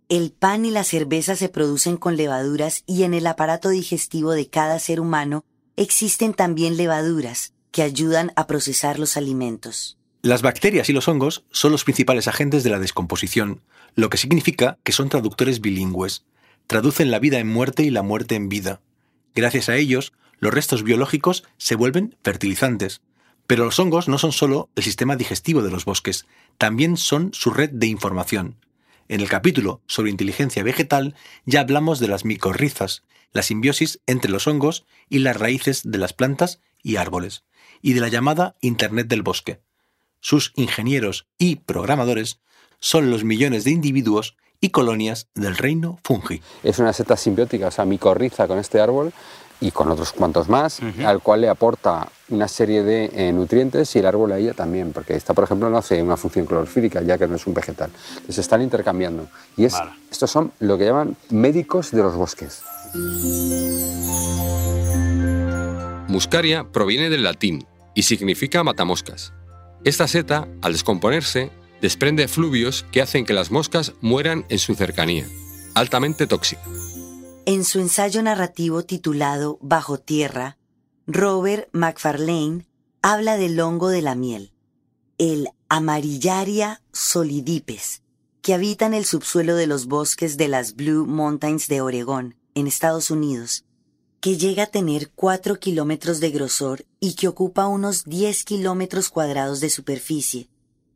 El 0.09 0.33
pan 0.33 0.65
y 0.65 0.71
la 0.71 0.85
cerveza 0.85 1.37
se 1.37 1.49
producen 1.49 1.97
con 1.97 2.17
levaduras 2.17 2.85
y 2.87 3.03
en 3.03 3.13
el 3.13 3.27
aparato 3.27 3.69
digestivo 3.69 4.33
de 4.33 4.49
cada 4.49 4.79
ser 4.79 5.01
humano 5.01 5.45
existen 5.77 6.33
también 6.33 6.77
levaduras 6.77 7.53
que 7.73 7.83
ayudan 7.83 8.33
a 8.37 8.47
procesar 8.47 8.99
los 8.99 9.17
alimentos. 9.17 9.99
Las 10.23 10.43
bacterias 10.43 10.89
y 10.89 10.93
los 10.93 11.09
hongos 11.09 11.45
son 11.51 11.73
los 11.73 11.85
principales 11.85 12.29
agentes 12.29 12.63
de 12.63 12.71
la 12.71 12.79
descomposición, 12.79 13.61
lo 13.95 14.09
que 14.09 14.17
significa 14.17 14.79
que 14.83 14.93
son 14.93 15.09
traductores 15.09 15.61
bilingües. 15.61 16.25
Traducen 16.67 17.11
la 17.11 17.19
vida 17.19 17.41
en 17.41 17.49
muerte 17.49 17.83
y 17.83 17.91
la 17.91 18.03
muerte 18.03 18.37
en 18.37 18.49
vida. 18.49 18.81
Gracias 19.35 19.69
a 19.69 19.77
ellos, 19.77 20.13
los 20.39 20.55
restos 20.55 20.83
biológicos 20.83 21.45
se 21.59 21.75
vuelven 21.75 22.17
fertilizantes. 22.23 23.03
Pero 23.47 23.65
los 23.65 23.79
hongos 23.79 24.09
no 24.09 24.19
son 24.19 24.33
solo 24.33 24.71
el 24.75 24.83
sistema 24.83 25.17
digestivo 25.17 25.63
de 25.63 25.71
los 25.71 25.85
bosques, 25.85 26.27
también 26.59 26.97
son 26.97 27.33
su 27.35 27.51
red 27.51 27.71
de 27.71 27.87
información. 27.87 28.57
En 29.09 29.21
el 29.21 29.29
capítulo 29.29 29.83
sobre 29.87 30.11
inteligencia 30.11 30.63
vegetal 30.63 31.15
ya 31.45 31.61
hablamos 31.61 31.99
de 32.01 32.09
las 32.09 32.25
micorrizas, 32.25 33.03
la 33.33 33.43
simbiosis 33.43 34.01
entre 34.07 34.31
los 34.31 34.47
hongos 34.47 34.87
y 35.11 35.19
las 35.19 35.37
raíces 35.37 35.83
de 35.85 35.99
las 35.99 36.13
plantas 36.13 36.61
y 36.83 36.97
árboles, 36.97 37.45
y 37.83 37.93
de 37.93 38.01
la 38.01 38.09
llamada 38.09 38.55
Internet 38.61 39.09
del 39.09 39.23
bosque. 39.23 39.61
Sus 40.21 40.53
ingenieros 40.57 41.27
y 41.37 41.57
programadores 41.57 42.41
son 42.81 43.11
los 43.11 43.25
millones 43.25 43.65
de 43.65 43.73
individuos 43.73 44.37
y 44.61 44.71
colonias 44.71 45.29
del 45.35 45.57
reino 45.57 45.99
fungi. 46.03 46.41
Es 46.63 46.79
una 46.79 46.95
seta 46.95 47.19
simbiótica, 47.19 47.67
o 47.67 47.71
sea, 47.71 47.85
micorriza 47.85 48.49
con 48.49 48.59
este 48.59 48.81
árbol 48.81 49.13
y 49.61 49.71
con 49.71 49.91
otros 49.91 50.13
cuantos 50.13 50.49
más, 50.49 50.81
al 51.05 51.21
cual 51.21 51.43
le 51.43 51.49
aporta 51.49 52.09
una 52.29 52.49
serie 52.49 52.83
de 52.83 53.11
eh, 53.15 53.33
nutrientes 53.33 53.95
y 53.97 53.99
el 53.99 54.07
árbol 54.07 54.33
a 54.33 54.39
ella 54.39 54.55
también, 54.55 54.93
porque 54.93 55.15
esta, 55.15 55.35
por 55.35 55.45
ejemplo, 55.45 55.71
no 55.71 55.79
hace 55.79 56.03
una 56.03 56.17
función 56.17 56.47
clorofílica, 56.47 57.03
ya 57.03 57.19
que 57.19 57.27
no 57.27 57.37
es 57.37 57.47
un 57.47 57.55
vegetal. 57.55 57.91
Se 58.29 58.41
están 58.41 58.63
intercambiando. 58.63 59.29
Y 59.57 59.65
es, 59.65 59.75
estos 60.11 60.31
son 60.31 60.53
lo 60.61 60.79
que 60.79 60.85
llaman 60.85 61.17
médicos 61.31 61.91
de 61.91 62.03
los 62.03 62.15
bosques. 62.15 62.63
Muscaria 66.09 66.65
proviene 66.71 67.11
del 67.11 67.25
latín 67.25 67.67
y 67.95 68.03
significa 68.03 68.63
matamoscas. 68.63 69.33
Esta 69.85 70.09
seta, 70.09 70.49
al 70.63 70.73
descomponerse, 70.73 71.51
desprende 71.83 72.29
fluvios 72.29 72.87
que 72.91 73.03
hacen 73.03 73.27
que 73.27 73.35
las 73.35 73.51
moscas 73.51 73.93
mueran 74.01 74.47
en 74.49 74.59
su 74.59 74.75
cercanía, 74.75 75.27
altamente 75.75 76.27
tóxica. 76.27 76.63
En 77.47 77.65
su 77.65 77.79
ensayo 77.79 78.23
narrativo 78.23 78.85
titulado 78.85 79.59
Bajo 79.61 79.99
Tierra, 79.99 80.57
Robert 81.07 81.69
McFarlane 81.73 82.67
habla 83.03 83.37
del 83.37 83.61
hongo 83.61 83.89
de 83.89 84.01
la 84.01 84.15
miel, 84.15 84.55
el 85.19 85.51
Amarillaria 85.69 86.81
solidipes, 86.91 88.01
que 88.41 88.55
habita 88.55 88.87
en 88.87 88.95
el 88.95 89.05
subsuelo 89.05 89.57
de 89.57 89.67
los 89.67 89.85
bosques 89.85 90.39
de 90.39 90.49
las 90.49 90.75
Blue 90.75 91.05
Mountains 91.05 91.69
de 91.69 91.83
Oregón, 91.83 92.35
en 92.55 92.67
Estados 92.67 93.11
Unidos, 93.11 93.67
que 94.23 94.39
llega 94.39 94.63
a 94.63 94.69
tener 94.69 95.11
4 95.11 95.61
kilómetros 95.61 96.21
de 96.21 96.31
grosor 96.31 96.87
y 96.99 97.13
que 97.13 97.29
ocupa 97.29 97.67
unos 97.67 98.05
10 98.05 98.43
kilómetros 98.45 99.11
cuadrados 99.11 99.61
de 99.61 99.69
superficie. 99.69 100.49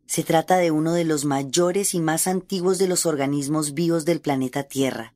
Se 0.07 0.23
trata 0.23 0.57
de 0.57 0.71
uno 0.71 0.95
de 0.95 1.05
los 1.05 1.27
mayores 1.27 1.93
y 1.93 2.01
más 2.01 2.27
antiguos 2.27 2.79
de 2.79 2.89
los 2.89 3.05
organismos 3.05 3.75
vivos 3.75 4.07
del 4.07 4.23
planeta 4.23 4.63
Tierra 4.63 5.13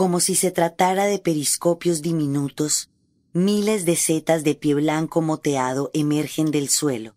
como 0.00 0.20
si 0.20 0.34
se 0.34 0.50
tratara 0.50 1.04
de 1.04 1.18
periscopios 1.18 2.00
diminutos, 2.00 2.88
miles 3.34 3.84
de 3.84 3.96
setas 3.96 4.44
de 4.44 4.54
pie 4.54 4.72
blanco 4.72 5.20
moteado 5.20 5.90
emergen 5.92 6.50
del 6.50 6.70
suelo, 6.70 7.16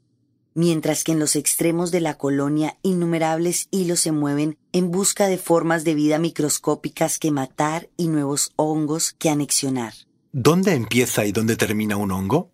mientras 0.54 1.06
que 1.06 1.13
en 1.13 1.20
los 1.20 1.38
extremos 1.38 1.92
de 1.92 2.02
la 2.02 2.18
colonia 2.18 2.78
innumerables 2.82 3.70
hilos 3.72 4.02
se 4.02 4.12
mueven 4.12 4.58
en 4.74 4.92
busca 4.92 5.28
de 5.28 5.38
formas 5.38 5.86
de 5.86 5.96
vida 5.96 6.20
microscópicas 6.20 7.20
que 7.20 7.32
matar 7.32 7.88
y 7.96 8.10
nuevos 8.10 8.52
hongos 8.58 9.13
que 9.18 9.30
anexionar. 9.30 9.94
¿Dónde 10.34 10.74
empieza 10.74 11.25
y 11.25 11.32
dónde 11.32 11.56
termina 11.56 11.96
un 11.96 12.12
hongo? 12.12 12.52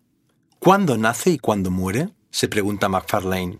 ¿Cuándo 0.60 0.96
nace 0.96 1.30
y 1.30 1.38
cuándo 1.38 1.72
muere? 1.72 2.10
se 2.30 2.46
pregunta 2.46 2.88
McFarlane. 2.88 3.58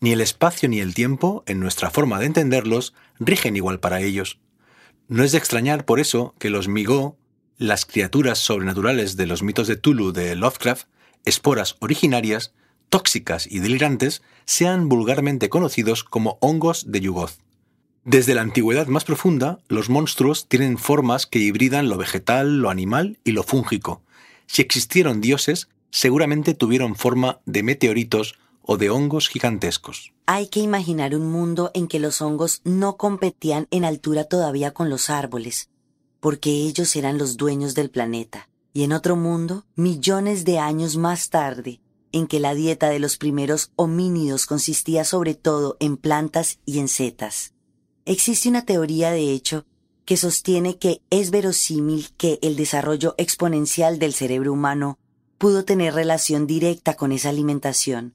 Ni 0.00 0.12
el 0.12 0.20
espacio 0.20 0.68
ni 0.68 0.80
el 0.80 0.92
tiempo, 0.92 1.42
en 1.46 1.58
nuestra 1.58 1.90
forma 1.90 2.18
de 2.18 2.26
entenderlos, 2.26 2.92
rigen 3.18 3.56
igual 3.56 3.80
para 3.80 4.02
ellos. 4.02 4.38
No 5.08 5.24
es 5.24 5.32
de 5.32 5.38
extrañar 5.38 5.84
por 5.84 6.00
eso 6.00 6.34
que 6.38 6.50
los 6.50 6.68
Migó, 6.68 7.16
las 7.58 7.86
criaturas 7.86 8.38
sobrenaturales 8.38 9.16
de 9.16 9.26
los 9.26 9.42
mitos 9.42 9.68
de 9.68 9.76
Tulu 9.76 10.12
de 10.12 10.34
Lovecraft, 10.36 10.86
esporas 11.24 11.76
originarias, 11.80 12.54
tóxicas 12.88 13.46
y 13.50 13.60
delirantes, 13.60 14.22
sean 14.44 14.88
vulgarmente 14.88 15.48
conocidos 15.48 16.04
como 16.04 16.38
hongos 16.40 16.90
de 16.90 17.00
Yugoth. 17.00 17.38
Desde 18.04 18.34
la 18.34 18.42
antigüedad 18.42 18.88
más 18.88 19.04
profunda, 19.04 19.60
los 19.68 19.88
monstruos 19.88 20.48
tienen 20.48 20.76
formas 20.76 21.26
que 21.26 21.38
hibridan 21.38 21.88
lo 21.88 21.96
vegetal, 21.96 22.58
lo 22.58 22.68
animal 22.68 23.18
y 23.22 23.30
lo 23.30 23.44
fúngico. 23.44 24.02
Si 24.46 24.60
existieron 24.60 25.20
dioses, 25.20 25.68
seguramente 25.90 26.54
tuvieron 26.54 26.96
forma 26.96 27.40
de 27.46 27.62
meteoritos 27.62 28.34
o 28.62 28.76
de 28.76 28.90
hongos 28.90 29.28
gigantescos. 29.28 30.12
Hay 30.26 30.46
que 30.48 30.60
imaginar 30.60 31.14
un 31.14 31.30
mundo 31.30 31.70
en 31.74 31.88
que 31.88 31.98
los 31.98 32.22
hongos 32.22 32.60
no 32.64 32.96
competían 32.96 33.66
en 33.70 33.84
altura 33.84 34.24
todavía 34.24 34.72
con 34.72 34.88
los 34.88 35.10
árboles, 35.10 35.68
porque 36.20 36.50
ellos 36.50 36.94
eran 36.96 37.18
los 37.18 37.36
dueños 37.36 37.74
del 37.74 37.90
planeta. 37.90 38.48
Y 38.72 38.84
en 38.84 38.92
otro 38.92 39.16
mundo, 39.16 39.66
millones 39.74 40.44
de 40.44 40.58
años 40.58 40.96
más 40.96 41.28
tarde, 41.28 41.80
en 42.12 42.26
que 42.26 42.40
la 42.40 42.54
dieta 42.54 42.88
de 42.88 42.98
los 42.98 43.16
primeros 43.16 43.72
homínidos 43.76 44.46
consistía 44.46 45.04
sobre 45.04 45.34
todo 45.34 45.76
en 45.80 45.96
plantas 45.96 46.58
y 46.64 46.78
en 46.78 46.88
setas. 46.88 47.52
Existe 48.04 48.48
una 48.48 48.64
teoría, 48.64 49.10
de 49.10 49.32
hecho, 49.32 49.66
que 50.04 50.16
sostiene 50.16 50.78
que 50.78 51.00
es 51.10 51.30
verosímil 51.30 52.10
que 52.16 52.38
el 52.42 52.56
desarrollo 52.56 53.14
exponencial 53.18 53.98
del 53.98 54.12
cerebro 54.12 54.52
humano 54.52 54.98
pudo 55.38 55.64
tener 55.64 55.94
relación 55.94 56.46
directa 56.46 56.94
con 56.94 57.12
esa 57.12 57.28
alimentación. 57.28 58.14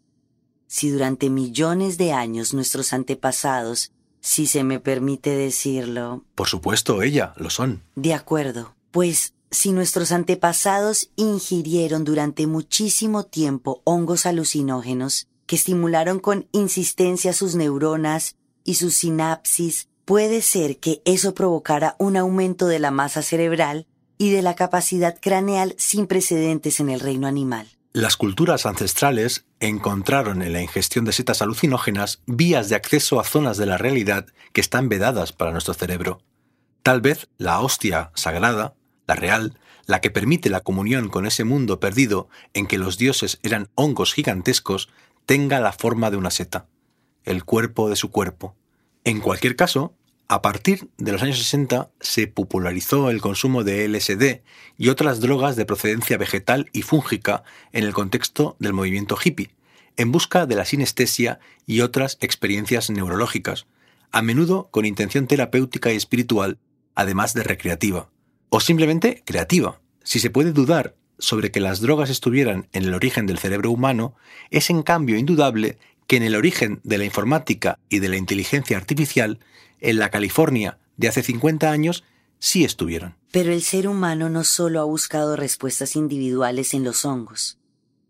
Si 0.67 0.89
durante 0.89 1.29
millones 1.29 1.97
de 1.97 2.13
años 2.13 2.53
nuestros 2.53 2.93
antepasados, 2.93 3.91
si 4.19 4.47
se 4.47 4.63
me 4.63 4.79
permite 4.79 5.29
decirlo... 5.29 6.25
Por 6.36 6.47
supuesto, 6.47 7.01
ella, 7.01 7.33
lo 7.38 7.50
son. 7.50 7.83
De 7.95 8.13
acuerdo, 8.13 8.75
pues 8.91 9.33
si 9.50 9.71
nuestros 9.71 10.12
antepasados 10.12 11.09
ingirieron 11.15 12.03
durante 12.03 12.47
muchísimo 12.47 13.24
tiempo 13.24 13.81
hongos 13.86 14.25
alucinógenos 14.25 15.27
que 15.45 15.55
estimularon 15.55 16.19
con 16.19 16.47
insistencia 16.51 17.31
sus 17.31 17.55
neuronas 17.55 18.36
y 18.65 18.75
sus 18.75 18.95
sinapsis, 18.95 19.88
puede 20.03 20.41
ser 20.41 20.77
que 20.79 21.01
eso 21.05 21.33
provocara 21.33 21.95
un 22.00 22.17
aumento 22.17 22.67
de 22.67 22.79
la 22.79 22.91
masa 22.91 23.21
cerebral 23.21 23.88
y 24.17 24.31
de 24.31 24.41
la 24.41 24.55
capacidad 24.55 25.17
craneal 25.19 25.75
sin 25.77 26.07
precedentes 26.07 26.79
en 26.81 26.89
el 26.89 27.00
reino 27.00 27.27
animal. 27.27 27.76
Las 27.98 28.16
culturas 28.16 28.68
ancestrales 28.68 29.48
encontraron 29.60 30.44
en 30.44 30.54
la 30.54 30.62
ingestión 30.62 31.04
de 31.04 31.12
setas 31.12 31.42
alucinógenas 31.42 32.22
vías 32.27 32.70
de 32.70 32.75
acceso 32.75 33.20
a 33.20 33.24
zonas 33.24 33.58
de 33.58 33.66
la 33.66 33.80
realidad 33.80 34.27
que 34.54 34.62
están 34.62 34.88
vedadas 34.88 35.34
para 35.34 35.51
nuestro 35.51 35.74
cerebro. 35.74 36.22
Tal 36.84 37.01
vez 37.01 37.27
la 37.39 37.60
hostia 37.60 38.12
sagrada 38.13 38.75
la 39.08 39.16
real, 39.16 39.58
la 39.88 40.00
que 40.00 40.12
permite 40.12 40.51
la 40.51 40.60
comunión 40.60 41.10
con 41.10 41.25
ese 41.25 41.44
mundo 41.44 41.80
perdido 41.80 42.30
en 42.54 42.68
que 42.68 42.77
los 42.77 43.00
dioses 43.00 43.39
eran 43.42 43.72
hongos 43.74 44.13
gigantescos, 44.13 44.89
tenga 45.25 45.60
la 45.60 45.72
forma 45.72 46.12
de 46.12 46.18
una 46.18 46.30
seta, 46.30 46.68
el 47.24 47.46
cuerpo 47.46 47.89
de 47.89 47.96
su 47.96 48.12
cuerpo. 48.12 48.56
En 49.06 49.22
cualquier 49.22 49.56
caso, 49.56 49.96
a 50.27 50.41
partir 50.41 50.89
de 50.98 51.12
los 51.12 51.24
años 51.24 51.38
60 51.38 51.89
se 52.01 52.27
popularizó 52.27 53.10
el 53.10 53.22
consumo 53.22 53.63
de 53.63 53.88
LSD 53.88 54.41
y 54.77 54.89
otras 54.89 55.22
drogas 55.22 55.55
de 55.55 55.65
procedencia 55.65 56.17
vegetal 56.17 56.69
y 56.74 56.81
fúngica 56.81 57.43
en 57.72 57.86
el 57.86 57.93
contexto 57.93 58.55
del 58.60 58.74
movimiento 58.74 59.17
hippie, 59.24 59.51
en 59.96 60.12
busca 60.12 60.46
de 60.46 60.55
la 60.55 60.65
sinestesia 60.65 61.39
y 61.65 61.81
otras 61.81 62.17
experiencias 62.19 62.89
neurológicas, 62.89 63.67
a 64.12 64.22
menudo 64.22 64.69
con 64.69 64.86
intención 64.86 65.27
terapéutica 65.27 65.93
y 65.93 65.96
espiritual, 65.96 66.60
además 66.96 67.34
de 67.34 67.43
recreativa 67.43 68.10
o 68.50 68.60
simplemente 68.60 69.24
creativa. 69.25 69.79
Si 70.03 70.19
se 70.19 70.29
puede 70.29 70.51
dudar 70.51 70.96
sobre 71.19 71.51
que 71.51 71.60
las 71.60 71.81
drogas 71.81 72.10
estuvieran 72.10 72.67
en 72.74 72.84
el 72.84 72.93
origen 72.93 73.25
del 73.25 73.39
cerebro 73.39 73.72
humano, 73.72 74.15
es 74.51 74.69
en 74.69 74.84
cambio 74.84 75.17
indudable 75.17 75.77
que 76.05 76.17
en 76.17 76.24
el 76.24 76.36
origen 76.36 76.79
de 76.84 76.98
la 76.98 77.05
informática 77.05 77.79
y 77.89 78.00
de 78.00 78.07
la 78.07 78.17
inteligencia 78.17 78.77
artificial, 78.77 79.39
en 79.79 79.98
la 79.98 80.10
California 80.10 80.79
de 80.98 81.07
hace 81.07 81.24
50 81.24 81.72
años, 81.72 82.03
sí 82.39 82.63
estuvieron. 82.63 83.15
Pero 83.31 83.51
el 83.51 83.62
ser 83.62 83.88
humano 83.88 84.29
no 84.29 84.43
solo 84.43 84.79
ha 84.79 84.84
buscado 84.84 85.36
respuestas 85.36 85.96
individuales 85.96 86.74
en 86.74 86.84
los 86.84 87.05
hongos. 87.05 87.60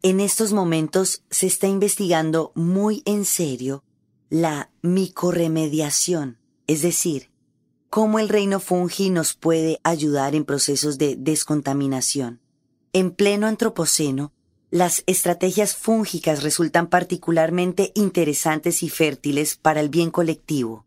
En 0.02 0.20
estos 0.20 0.54
momentos 0.54 1.24
se 1.30 1.48
está 1.48 1.68
investigando 1.68 2.52
muy 2.56 3.02
en 3.06 3.26
serio 3.26 3.84
la 4.30 4.70
micorremediación, 4.82 6.38
es 6.68 6.82
decir, 6.82 7.30
cómo 7.90 8.20
el 8.20 8.30
reino 8.30 8.60
fungi 8.60 9.10
nos 9.10 9.34
puede 9.34 9.80
ayudar 9.84 10.36
en 10.36 10.46
procesos 10.46 10.98
de 10.98 11.16
descontaminación. 11.18 12.42
En 12.94 13.12
pleno 13.12 13.48
antropoceno, 13.48 14.34
las 14.70 15.04
estrategias 15.08 15.76
fúngicas 15.76 16.44
resultan 16.44 16.88
particularmente 16.88 17.92
interesantes 17.96 18.84
y 18.84 18.90
fértiles 18.90 19.56
para 19.56 19.80
el 19.80 19.90
bien 19.90 20.12
colectivo, 20.12 20.86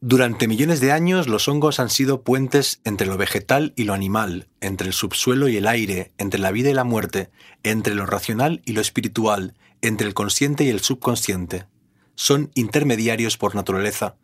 Durante 0.00 0.48
millones 0.48 0.80
de 0.80 0.92
años 0.92 1.28
los 1.28 1.46
hongos 1.46 1.78
han 1.78 1.90
sido 1.90 2.22
puentes 2.22 2.80
entre 2.84 3.06
lo 3.06 3.16
vegetal 3.16 3.72
y 3.76 3.84
lo 3.84 3.94
animal, 3.94 4.48
entre 4.60 4.88
el 4.88 4.92
subsuelo 4.92 5.48
y 5.48 5.56
el 5.56 5.66
aire, 5.66 6.12
entre 6.18 6.40
la 6.40 6.50
vida 6.52 6.70
y 6.70 6.74
la 6.74 6.84
muerte, 6.84 7.30
entre 7.62 7.94
lo 7.94 8.06
racional 8.06 8.62
y 8.64 8.72
lo 8.72 8.80
espiritual, 8.80 9.54
entre 9.82 10.06
el 10.06 10.14
consciente 10.14 10.64
y 10.64 10.68
el 10.68 10.80
subconsciente. 10.80 11.66
Son 12.14 12.50
intermediarios 12.54 13.36
por 13.36 13.54
naturaleza, 13.54 14.16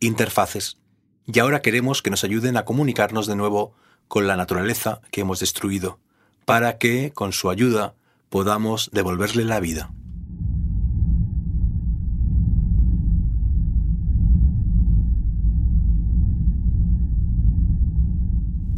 interfaces 0.00 0.78
y 1.30 1.38
ahora 1.40 1.60
queremos 1.60 2.00
que 2.00 2.10
nos 2.10 2.24
ayuden 2.24 2.56
a 2.56 2.64
comunicarnos 2.64 3.26
de 3.26 3.36
nuevo 3.36 3.74
con 4.08 4.26
la 4.26 4.36
naturaleza 4.36 5.02
que 5.10 5.20
hemos 5.20 5.40
destruido, 5.40 5.98
para 6.46 6.78
que, 6.78 7.12
con 7.12 7.32
su 7.32 7.50
ayuda, 7.50 7.94
podamos 8.30 8.90
devolverle 8.92 9.44
la 9.44 9.60
vida. 9.60 9.90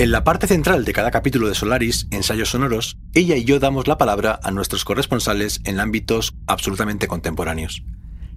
En 0.00 0.12
la 0.12 0.24
parte 0.24 0.46
central 0.46 0.86
de 0.86 0.94
cada 0.94 1.10
capítulo 1.10 1.46
de 1.46 1.54
Solaris, 1.54 2.06
Ensayos 2.10 2.48
Sonoros, 2.48 2.96
ella 3.12 3.36
y 3.36 3.44
yo 3.44 3.60
damos 3.60 3.86
la 3.86 3.98
palabra 3.98 4.40
a 4.42 4.50
nuestros 4.50 4.82
corresponsales 4.82 5.60
en 5.64 5.78
ámbitos 5.78 6.34
absolutamente 6.46 7.06
contemporáneos. 7.06 7.82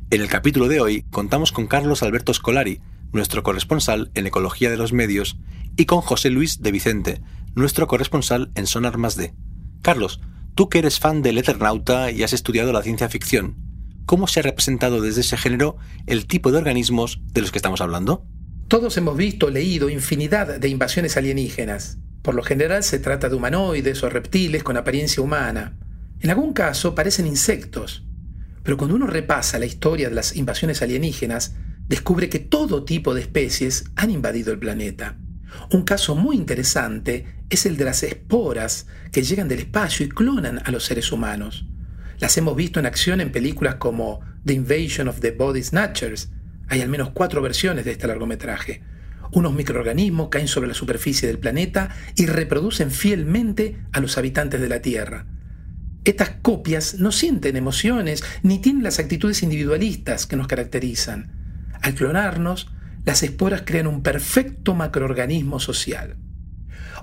En 0.09 0.19
el 0.19 0.27
capítulo 0.27 0.67
de 0.67 0.81
hoy 0.81 1.03
contamos 1.03 1.53
con 1.53 1.67
Carlos 1.67 2.03
Alberto 2.03 2.33
Scolari, 2.33 2.81
nuestro 3.13 3.43
corresponsal 3.43 4.11
en 4.13 4.27
Ecología 4.27 4.69
de 4.69 4.75
los 4.75 4.91
Medios, 4.91 5.37
y 5.77 5.85
con 5.85 6.01
José 6.01 6.31
Luis 6.31 6.61
de 6.61 6.73
Vicente, 6.73 7.21
nuestro 7.55 7.87
corresponsal 7.87 8.51
en 8.55 8.67
Sonar 8.67 8.97
Más 8.97 9.15
D. 9.15 9.33
Carlos, 9.81 10.19
tú 10.55 10.67
que 10.67 10.79
eres 10.79 10.99
fan 10.99 11.21
del 11.21 11.37
Eternauta 11.37 12.11
y 12.11 12.23
has 12.23 12.33
estudiado 12.33 12.73
la 12.73 12.83
ciencia 12.83 13.07
ficción, 13.07 13.55
¿cómo 14.05 14.27
se 14.27 14.41
ha 14.41 14.43
representado 14.43 14.99
desde 14.99 15.21
ese 15.21 15.37
género 15.37 15.77
el 16.07 16.27
tipo 16.27 16.51
de 16.51 16.57
organismos 16.57 17.21
de 17.31 17.39
los 17.39 17.53
que 17.53 17.59
estamos 17.59 17.79
hablando? 17.79 18.27
Todos 18.73 18.97
hemos 18.97 19.15
visto, 19.15 19.51
leído 19.51 19.87
infinidad 19.87 20.59
de 20.59 20.67
invasiones 20.67 21.15
alienígenas. 21.15 21.99
Por 22.23 22.33
lo 22.33 22.41
general 22.41 22.83
se 22.83 22.97
trata 22.97 23.29
de 23.29 23.35
humanoides 23.35 24.01
o 24.01 24.09
reptiles 24.09 24.63
con 24.63 24.77
apariencia 24.77 25.21
humana. 25.21 25.77
En 26.21 26.31
algún 26.31 26.53
caso 26.53 26.95
parecen 26.95 27.27
insectos. 27.27 28.03
Pero 28.63 28.75
cuando 28.75 28.95
uno 28.95 29.05
repasa 29.05 29.59
la 29.59 29.67
historia 29.67 30.09
de 30.09 30.15
las 30.15 30.35
invasiones 30.35 30.81
alienígenas, 30.81 31.53
descubre 31.87 32.29
que 32.29 32.39
todo 32.39 32.83
tipo 32.83 33.13
de 33.13 33.21
especies 33.21 33.91
han 33.95 34.09
invadido 34.09 34.51
el 34.51 34.57
planeta. 34.57 35.19
Un 35.71 35.83
caso 35.83 36.15
muy 36.15 36.35
interesante 36.35 37.27
es 37.51 37.67
el 37.67 37.77
de 37.77 37.85
las 37.85 38.01
esporas 38.01 38.87
que 39.11 39.21
llegan 39.21 39.49
del 39.49 39.59
espacio 39.59 40.03
y 40.03 40.09
clonan 40.09 40.63
a 40.65 40.71
los 40.71 40.83
seres 40.83 41.11
humanos. 41.11 41.67
Las 42.17 42.35
hemos 42.39 42.55
visto 42.55 42.79
en 42.79 42.87
acción 42.87 43.21
en 43.21 43.31
películas 43.31 43.75
como 43.75 44.21
The 44.43 44.53
Invasion 44.53 45.07
of 45.09 45.19
the 45.19 45.29
Body 45.29 45.61
Snatchers. 45.61 46.29
Hay 46.67 46.81
al 46.81 46.89
menos 46.89 47.11
cuatro 47.11 47.41
versiones 47.41 47.85
de 47.85 47.91
este 47.91 48.07
largometraje. 48.07 48.81
Unos 49.31 49.53
microorganismos 49.53 50.29
caen 50.29 50.47
sobre 50.47 50.67
la 50.67 50.73
superficie 50.73 51.27
del 51.27 51.39
planeta 51.39 51.89
y 52.15 52.25
reproducen 52.25 52.91
fielmente 52.91 53.79
a 53.91 53.99
los 53.99 54.17
habitantes 54.17 54.61
de 54.61 54.69
la 54.69 54.81
Tierra. 54.81 55.25
Estas 56.05 56.31
copias 56.41 56.95
no 56.95 57.11
sienten 57.11 57.55
emociones 57.55 58.23
ni 58.43 58.59
tienen 58.59 58.83
las 58.83 58.99
actitudes 58.99 59.41
individualistas 59.41 60.27
que 60.27 60.35
nos 60.35 60.47
caracterizan. 60.47 61.31
Al 61.81 61.95
clonarnos, 61.95 62.69
las 63.05 63.23
esporas 63.23 63.63
crean 63.65 63.87
un 63.87 64.03
perfecto 64.03 64.75
macroorganismo 64.75 65.59
social. 65.59 66.17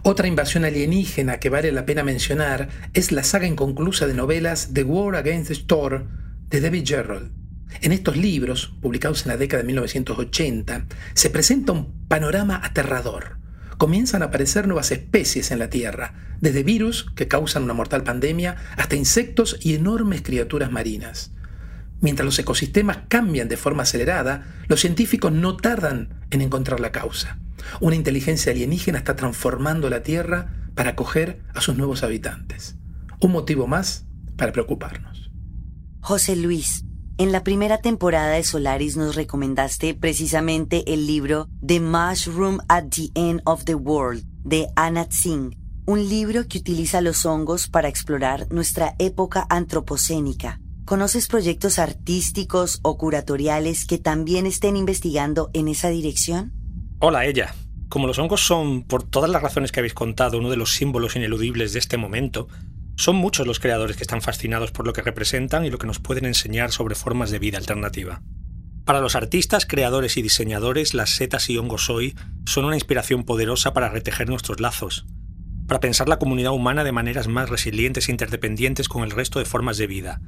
Otra 0.03 0.29
invasión 0.29 0.65
alienígena 0.65 1.41
que 1.41 1.51
vale 1.51 1.73
la 1.73 1.85
pena 1.85 2.03
mencionar 2.03 2.69
es 2.95 3.13
la 3.13 3.23
saga 3.23 3.47
inconclusa 3.47 4.07
de 4.07 4.15
novelas 4.15 4.71
The 4.73 4.85
War 4.85 5.17
Against 5.17 5.49
the 5.49 5.55
Store 5.55 6.05
de 6.49 6.61
David 6.61 6.85
Gerrold. 6.87 7.40
En 7.81 7.93
estos 7.93 8.17
libros, 8.17 8.75
publicados 8.81 9.23
en 9.23 9.29
la 9.29 9.37
década 9.37 9.63
de 9.63 9.67
1980, 9.67 10.87
se 11.15 11.31
presenta 11.31 11.73
un 11.73 12.07
panorama 12.09 12.61
aterrador. 12.63 13.39
Comienzan 13.79 14.23
a 14.23 14.27
aparecer 14.27 14.67
nuevas 14.67 14.91
especies 14.91 15.51
en 15.51 15.59
la 15.59 15.71
Tierra, 15.71 16.15
desde 16.41 16.63
virus 16.63 17.11
que 17.15 17.29
causan 17.29 17.63
una 17.63 17.75
mortal 17.75 18.03
pandemia 18.03 18.57
hasta 18.77 18.97
insectos 18.97 19.59
y 19.61 19.75
enormes 19.75 20.23
criaturas 20.23 20.71
marinas. 20.71 21.33
Mientras 22.01 22.25
los 22.25 22.39
ecosistemas 22.39 22.99
cambian 23.09 23.49
de 23.49 23.57
forma 23.57 23.83
acelerada, 23.83 24.47
los 24.69 24.81
científicos 24.81 25.33
no 25.33 25.57
tardan 25.57 26.21
en 26.31 26.41
encontrar 26.43 26.81
la 26.81 26.93
causa. 26.93 27.39
Una 27.81 27.97
inteligencia 27.97 28.53
alienígena 28.53 28.99
está 28.99 29.17
transformando 29.17 29.91
la 29.91 30.03
Tierra 30.03 30.71
para 30.75 30.91
acoger 30.91 31.41
a 31.55 31.61
sus 31.61 31.77
nuevos 31.77 32.03
habitantes. 32.03 32.77
Un 33.21 33.33
motivo 33.33 33.67
más 33.67 34.07
para 34.37 34.53
preocuparnos. 34.53 35.31
José 36.01 36.37
Luis, 36.37 36.85
en 37.21 37.33
la 37.33 37.45
primera 37.45 37.77
temporada 37.83 38.31
de 38.31 38.43
Solaris 38.43 38.97
nos 38.97 39.15
recomendaste 39.15 39.93
precisamente 39.93 40.95
el 40.95 41.07
libro 41.07 41.51
The 41.63 41.79
Mushroom 41.79 42.61
at 42.71 42.85
the 42.85 43.11
End 43.15 43.43
of 43.45 43.65
the 43.65 43.75
World 43.75 44.25
de 44.43 44.69
Anat 44.75 45.13
Singh, 45.13 45.55
un 45.85 46.09
libro 46.09 46.49
que 46.49 46.57
utiliza 46.57 47.03
los 47.03 47.27
hongos 47.27 47.69
para 47.69 47.89
explorar 47.89 48.47
nuestra 48.51 48.95
época 48.99 49.47
antropocénica. 49.51 50.63
¿Conoces 50.87 51.27
proyectos 51.27 51.79
artísticos 51.79 52.81
o 52.81 52.97
curatoriales 52.97 53.85
que 53.85 53.99
también 53.99 54.47
estén 54.47 54.75
investigando 54.75 55.51
en 55.53 55.69
esa 55.69 55.91
dirección? 55.91 56.55
Hola, 57.01 57.27
ella. 57.27 57.55
Como 57.91 58.07
los 58.07 58.19
hongos 58.19 58.41
son, 58.41 58.85
por 58.85 59.03
todas 59.03 59.29
las 59.29 59.43
razones 59.43 59.73
que 59.73 59.81
habéis 59.81 59.93
contado, 59.93 60.39
uno 60.39 60.49
de 60.49 60.57
los 60.57 60.73
símbolos 60.73 61.17
ineludibles 61.17 61.75
de 61.75 61.81
este 61.81 61.99
momento, 61.99 62.49
son 63.01 63.17
muchos 63.17 63.47
los 63.47 63.61
creadores 63.61 63.97
que 63.97 64.03
están 64.03 64.21
fascinados 64.21 64.73
por 64.73 64.87
lo 64.87 64.93
que 64.93 65.01
representan 65.01 65.65
y 65.65 65.71
lo 65.71 65.79
que 65.79 65.87
nos 65.87 66.01
pueden 66.01 66.27
enseñar 66.27 66.71
sobre 66.71 66.95
formas 66.95 67.31
de 67.31 67.39
vida 67.39 67.57
alternativa. 67.57 68.21
Para 68.85 69.01
los 69.01 69.17
artistas, 69.17 69.65
creadores 69.65 70.19
y 70.19 70.23
diseñadores, 70.23 70.93
las 70.93 71.11
setas 71.11 71.49
y 71.49 71.57
hongos 71.57 71.89
hoy 71.89 72.15
son 72.45 72.67
una 72.67 72.77
inspiración 72.77 73.25
poderosa 73.25 73.73
para 73.73 73.89
retejer 73.89 74.29
nuestros 74.29 74.61
lazos, 74.61 75.07
para 75.67 75.81
pensar 75.81 76.11
la 76.11 76.19
comunidad 76.19 76.53
humana 76.53 76.85
de 76.85 76.93
maneras 76.93 77.27
más 77.27 77.49
resilientes 77.49 78.09
e 78.09 78.13
interdependientes 78.13 78.89
con 78.89 79.03
el 79.03 79.13
resto 79.13 79.39
de 79.39 79.47
formas 79.47 79.79
de 79.79 79.87
vida, 79.87 80.21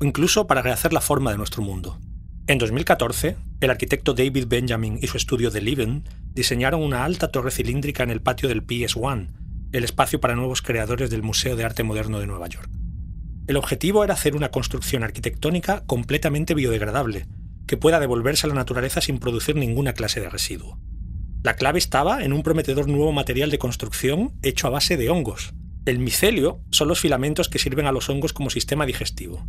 o 0.00 0.04
incluso 0.04 0.46
para 0.46 0.62
rehacer 0.62 0.94
la 0.94 1.02
forma 1.02 1.30
de 1.30 1.36
nuestro 1.38 1.62
mundo. 1.62 2.00
En 2.46 2.56
2014, 2.56 3.36
el 3.60 3.70
arquitecto 3.70 4.14
David 4.14 4.46
Benjamin 4.48 4.98
y 5.02 5.08
su 5.08 5.18
estudio 5.18 5.50
The 5.50 5.60
Living 5.60 6.02
diseñaron 6.32 6.82
una 6.82 7.04
alta 7.04 7.28
torre 7.28 7.50
cilíndrica 7.50 8.02
en 8.02 8.10
el 8.10 8.22
patio 8.22 8.48
del 8.48 8.66
PS1, 8.66 9.43
el 9.72 9.84
espacio 9.84 10.20
para 10.20 10.36
nuevos 10.36 10.62
creadores 10.62 11.10
del 11.10 11.22
Museo 11.22 11.56
de 11.56 11.64
Arte 11.64 11.82
Moderno 11.82 12.20
de 12.20 12.26
Nueva 12.26 12.48
York. 12.48 12.70
El 13.46 13.56
objetivo 13.56 14.04
era 14.04 14.14
hacer 14.14 14.36
una 14.36 14.50
construcción 14.50 15.02
arquitectónica 15.02 15.84
completamente 15.86 16.54
biodegradable, 16.54 17.26
que 17.66 17.76
pueda 17.76 18.00
devolverse 18.00 18.46
a 18.46 18.48
la 18.48 18.54
naturaleza 18.54 19.00
sin 19.00 19.18
producir 19.18 19.56
ninguna 19.56 19.92
clase 19.92 20.20
de 20.20 20.30
residuo. 20.30 20.78
La 21.42 21.56
clave 21.56 21.78
estaba 21.78 22.24
en 22.24 22.32
un 22.32 22.42
prometedor 22.42 22.88
nuevo 22.88 23.12
material 23.12 23.50
de 23.50 23.58
construcción 23.58 24.32
hecho 24.42 24.66
a 24.66 24.70
base 24.70 24.96
de 24.96 25.10
hongos. 25.10 25.52
El 25.84 25.98
micelio 25.98 26.62
son 26.70 26.88
los 26.88 27.00
filamentos 27.00 27.50
que 27.50 27.58
sirven 27.58 27.86
a 27.86 27.92
los 27.92 28.08
hongos 28.08 28.32
como 28.32 28.48
sistema 28.48 28.86
digestivo. 28.86 29.46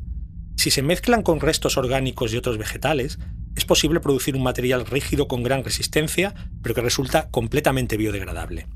Si 0.57 0.71
se 0.71 0.81
mezclan 0.81 1.23
con 1.23 1.39
restos 1.39 1.77
orgánicos 1.77 2.33
y 2.33 2.37
otros 2.37 2.57
vegetales, 2.57 3.19
es 3.55 3.63
posible 3.63 4.01
producir 4.01 4.35
un 4.35 4.43
material 4.43 4.85
rígido 4.85 5.29
con 5.29 5.43
gran 5.43 5.63
resistencia, 5.63 6.33
pero 6.61 6.75
que 6.75 6.81
resulta 6.81 7.29
completamente 7.29 7.95
biodegradable. 7.95 8.67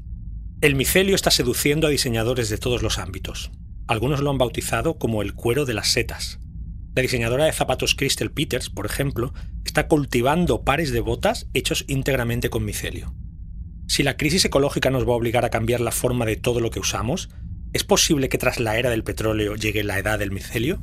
El 0.62 0.75
micelio 0.75 1.16
está 1.16 1.32
seduciendo 1.32 1.88
a 1.88 1.89
diseñadores 1.89 2.50
de 2.50 2.58
todos 2.58 2.84
los 2.84 2.98
ámbitos. 2.98 3.50
Algunos 3.88 4.20
lo 4.20 4.30
han 4.30 4.38
bautizado 4.38 4.98
como 4.98 5.22
el 5.22 5.34
cuero 5.34 5.63
de 5.63 5.74
las 5.74 5.94
setas. 5.94 6.42
La 6.96 7.01
diseñadora 7.01 7.46
de 7.46 7.54
zapatos 7.54 7.96
Crystal 7.96 8.30
Peters, 8.30 8.70
por 8.70 8.86
ejemplo, 8.86 9.34
está 9.63 9.88
cultivando 9.88 10.66
pares 10.66 10.92
de 10.92 11.00
botas 11.00 11.48
hechos 11.54 11.86
íntegramente 11.88 12.50
con 12.50 12.66
micelio. 12.66 13.16
Si 13.88 14.04
la 14.04 14.18
crisis 14.18 14.44
ecológica 14.44 14.89
nos 14.89 15.08
va 15.08 15.13
a 15.13 15.16
obligar 15.16 15.46
a 15.46 15.50
cambiar 15.50 15.80
la 15.80 15.94
forma 15.94 16.25
de 16.25 16.36
todo 16.36 16.60
lo 16.60 16.72
que 16.72 16.82
usamos, 16.82 17.30
¿es 17.72 17.86
posible 17.86 18.28
que 18.28 18.38
tras 18.38 18.60
la 18.60 18.78
era 18.78 18.89
del 18.89 19.06
petróleo 19.06 19.56
llegue 19.56 19.86
la 19.86 19.98
edad 19.98 20.20
del 20.20 20.32
micelio? 20.32 20.82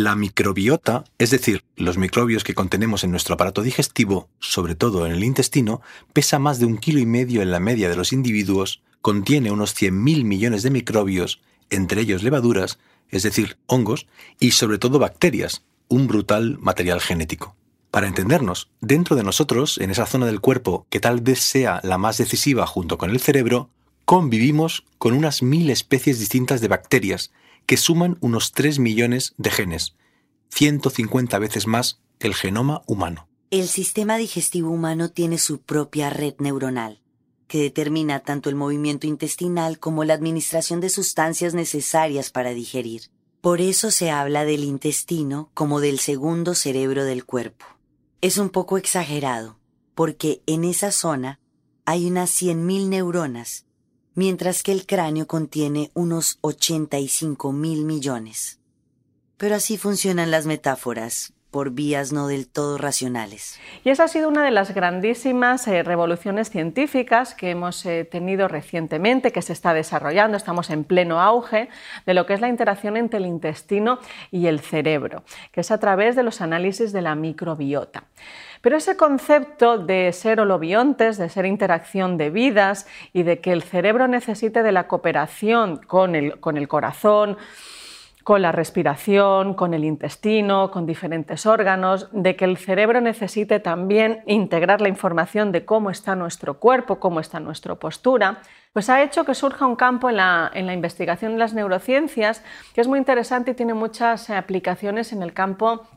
La 0.00 0.14
microbiota, 0.14 1.02
es 1.18 1.30
decir, 1.30 1.64
los 1.74 1.98
microbios 1.98 2.44
que 2.44 2.54
contenemos 2.54 3.02
en 3.02 3.10
nuestro 3.10 3.34
aparato 3.34 3.62
digestivo, 3.62 4.28
sobre 4.38 4.76
todo 4.76 5.04
en 5.04 5.12
el 5.12 5.24
intestino, 5.24 5.82
pesa 6.12 6.38
más 6.38 6.60
de 6.60 6.66
un 6.66 6.78
kilo 6.78 7.00
y 7.00 7.04
medio 7.04 7.42
en 7.42 7.50
la 7.50 7.58
media 7.58 7.88
de 7.88 7.96
los 7.96 8.12
individuos, 8.12 8.80
contiene 9.02 9.50
unos 9.50 9.74
100.000 9.74 10.22
millones 10.22 10.62
de 10.62 10.70
microbios, 10.70 11.40
entre 11.68 12.02
ellos 12.02 12.22
levaduras, 12.22 12.78
es 13.08 13.24
decir, 13.24 13.58
hongos, 13.66 14.06
y 14.38 14.52
sobre 14.52 14.78
todo 14.78 15.00
bacterias, 15.00 15.64
un 15.88 16.06
brutal 16.06 16.58
material 16.60 17.00
genético. 17.00 17.56
Para 17.90 18.06
entendernos, 18.06 18.70
dentro 18.80 19.16
de 19.16 19.24
nosotros, 19.24 19.78
en 19.78 19.90
esa 19.90 20.06
zona 20.06 20.26
del 20.26 20.40
cuerpo 20.40 20.86
que 20.90 21.00
tal 21.00 21.22
vez 21.22 21.40
sea 21.40 21.80
la 21.82 21.98
más 21.98 22.18
decisiva 22.18 22.68
junto 22.68 22.98
con 22.98 23.10
el 23.10 23.18
cerebro, 23.18 23.70
convivimos 24.04 24.84
con 24.98 25.12
unas 25.12 25.42
mil 25.42 25.68
especies 25.70 26.20
distintas 26.20 26.60
de 26.60 26.68
bacterias 26.68 27.32
que 27.68 27.76
suman 27.76 28.16
unos 28.22 28.52
3 28.52 28.78
millones 28.78 29.34
de 29.36 29.50
genes, 29.50 29.94
150 30.48 31.38
veces 31.38 31.66
más 31.66 32.00
que 32.18 32.26
el 32.26 32.34
genoma 32.34 32.80
humano. 32.86 33.28
El 33.50 33.68
sistema 33.68 34.16
digestivo 34.16 34.70
humano 34.70 35.10
tiene 35.10 35.36
su 35.36 35.60
propia 35.60 36.08
red 36.08 36.32
neuronal, 36.38 37.02
que 37.46 37.60
determina 37.60 38.20
tanto 38.20 38.48
el 38.48 38.54
movimiento 38.54 39.06
intestinal 39.06 39.78
como 39.78 40.04
la 40.04 40.14
administración 40.14 40.80
de 40.80 40.88
sustancias 40.88 41.52
necesarias 41.52 42.30
para 42.30 42.54
digerir. 42.54 43.10
Por 43.42 43.60
eso 43.60 43.90
se 43.90 44.10
habla 44.10 44.46
del 44.46 44.64
intestino 44.64 45.50
como 45.52 45.80
del 45.80 45.98
segundo 45.98 46.54
cerebro 46.54 47.04
del 47.04 47.26
cuerpo. 47.26 47.66
Es 48.22 48.38
un 48.38 48.48
poco 48.48 48.78
exagerado, 48.78 49.58
porque 49.94 50.42
en 50.46 50.64
esa 50.64 50.90
zona 50.90 51.38
hay 51.84 52.06
unas 52.06 52.30
100.000 52.30 52.88
neuronas 52.88 53.66
mientras 54.18 54.64
que 54.64 54.72
el 54.72 54.84
cráneo 54.84 55.28
contiene 55.28 55.92
unos 55.94 56.38
85 56.40 57.52
mil 57.52 57.84
millones. 57.84 58.58
Pero 59.36 59.54
así 59.54 59.78
funcionan 59.78 60.32
las 60.32 60.44
metáforas, 60.44 61.34
por 61.50 61.70
vías 61.70 62.12
no 62.12 62.28
del 62.28 62.48
todo 62.48 62.78
racionales. 62.78 63.58
Y 63.84 63.90
esa 63.90 64.04
ha 64.04 64.08
sido 64.08 64.28
una 64.28 64.44
de 64.44 64.50
las 64.50 64.74
grandísimas 64.74 65.66
eh, 65.66 65.82
revoluciones 65.82 66.50
científicas 66.50 67.34
que 67.34 67.50
hemos 67.50 67.84
eh, 67.86 68.04
tenido 68.04 68.48
recientemente, 68.48 69.32
que 69.32 69.42
se 69.42 69.52
está 69.52 69.72
desarrollando, 69.72 70.36
estamos 70.36 70.70
en 70.70 70.84
pleno 70.84 71.20
auge, 71.20 71.68
de 72.04 72.14
lo 72.14 72.26
que 72.26 72.34
es 72.34 72.40
la 72.40 72.48
interacción 72.48 72.96
entre 72.96 73.18
el 73.18 73.26
intestino 73.26 73.98
y 74.30 74.46
el 74.46 74.60
cerebro, 74.60 75.22
que 75.52 75.62
es 75.62 75.70
a 75.70 75.78
través 75.78 76.16
de 76.16 76.22
los 76.22 76.40
análisis 76.40 76.92
de 76.92 77.02
la 77.02 77.14
microbiota. 77.14 78.04
Pero 78.60 78.76
ese 78.76 78.96
concepto 78.96 79.78
de 79.78 80.12
ser 80.12 80.40
holobiontes, 80.40 81.16
de 81.16 81.28
ser 81.28 81.46
interacción 81.46 82.16
de 82.16 82.30
vidas 82.30 82.86
y 83.12 83.22
de 83.22 83.40
que 83.40 83.52
el 83.52 83.62
cerebro 83.62 84.08
necesite 84.08 84.62
de 84.62 84.72
la 84.72 84.88
cooperación 84.88 85.76
con 85.78 86.14
el, 86.14 86.40
con 86.40 86.56
el 86.56 86.68
corazón, 86.68 87.38
con 88.28 88.42
la 88.42 88.52
respiración, 88.52 89.54
con 89.54 89.72
el 89.72 89.86
intestino, 89.86 90.70
con 90.70 90.84
diferentes 90.84 91.46
órganos, 91.46 92.10
de 92.12 92.36
que 92.36 92.44
el 92.44 92.58
cerebro 92.58 93.00
necesite 93.00 93.58
también 93.58 94.22
integrar 94.26 94.82
la 94.82 94.90
información 94.90 95.50
de 95.50 95.64
cómo 95.64 95.88
está 95.88 96.14
nuestro 96.14 96.58
cuerpo, 96.60 97.00
cómo 97.00 97.20
está 97.20 97.40
nuestra 97.40 97.76
postura, 97.76 98.42
pues 98.74 98.90
ha 98.90 99.02
hecho 99.02 99.24
que 99.24 99.34
surja 99.34 99.64
un 99.64 99.76
campo 99.76 100.10
en 100.10 100.16
la, 100.16 100.50
en 100.52 100.66
la 100.66 100.74
investigación 100.74 101.32
de 101.32 101.38
las 101.38 101.54
neurociencias 101.54 102.42
que 102.74 102.82
es 102.82 102.86
muy 102.86 102.98
interesante 102.98 103.52
y 103.52 103.54
tiene 103.54 103.72
muchas 103.72 104.28
aplicaciones 104.28 105.14
en 105.14 105.22
el 105.22 105.32
campo 105.32 105.88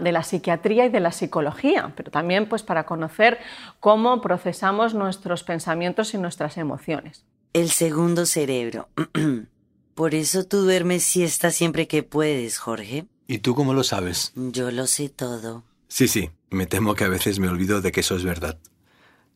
de 0.00 0.10
la 0.10 0.24
psiquiatría 0.24 0.86
y 0.86 0.88
de 0.88 0.98
la 0.98 1.12
psicología, 1.12 1.92
pero 1.94 2.10
también 2.10 2.48
pues 2.48 2.64
para 2.64 2.82
conocer 2.82 3.38
cómo 3.78 4.20
procesamos 4.20 4.92
nuestros 4.92 5.44
pensamientos 5.44 6.14
y 6.14 6.18
nuestras 6.18 6.56
emociones. 6.58 7.24
El 7.52 7.70
segundo 7.70 8.26
cerebro. 8.26 8.88
Por 9.96 10.14
eso 10.14 10.44
tú 10.44 10.58
duermes 10.58 11.04
siesta 11.04 11.50
siempre 11.50 11.88
que 11.88 12.02
puedes, 12.02 12.58
Jorge. 12.58 13.06
¿Y 13.26 13.38
tú 13.38 13.54
cómo 13.54 13.72
lo 13.72 13.82
sabes? 13.82 14.30
Yo 14.36 14.70
lo 14.70 14.86
sé 14.86 15.08
todo. 15.08 15.64
Sí, 15.88 16.06
sí, 16.06 16.28
me 16.50 16.66
temo 16.66 16.94
que 16.94 17.04
a 17.04 17.08
veces 17.08 17.38
me 17.38 17.48
olvido 17.48 17.80
de 17.80 17.92
que 17.92 18.00
eso 18.00 18.14
es 18.14 18.22
verdad. 18.22 18.58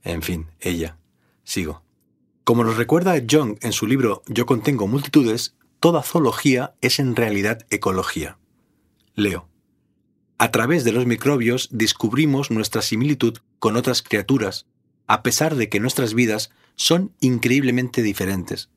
En 0.05 0.21
fin, 0.21 0.49
ella. 0.61 0.99
Sigo. 1.45 1.83
Como 2.45 2.63
nos 2.63 2.77
recuerda 2.77 3.15
Jung 3.27 3.57
en 3.63 3.73
su 3.73 3.87
libro 3.87 4.23
Yo 4.27 4.45
contengo 4.45 4.87
multitudes, 4.87 5.57
toda 5.81 6.03
zoología 6.03 6.75
es 6.83 6.99
en 6.99 7.17
realidad 7.17 7.67
ecología. 7.71 8.37
Leo. 9.15 9.49
A 10.37 10.51
través 10.51 10.85
de 10.85 10.93
los 10.93 11.07
microbios 11.07 11.71
descubrimos 11.73 12.51
nuestra 12.51 12.83
similitud 12.83 13.39
con 13.61 13.79
otras 13.79 14.03
criaturas, 14.03 14.67
a 15.07 15.23
pesar 15.23 15.55
de 15.55 15.71
que 15.71 15.81
nuestras 15.81 16.13
vidas 16.13 16.51
son 16.77 17.15
increíblemente 17.21 18.03
diferentes. 18.03 18.69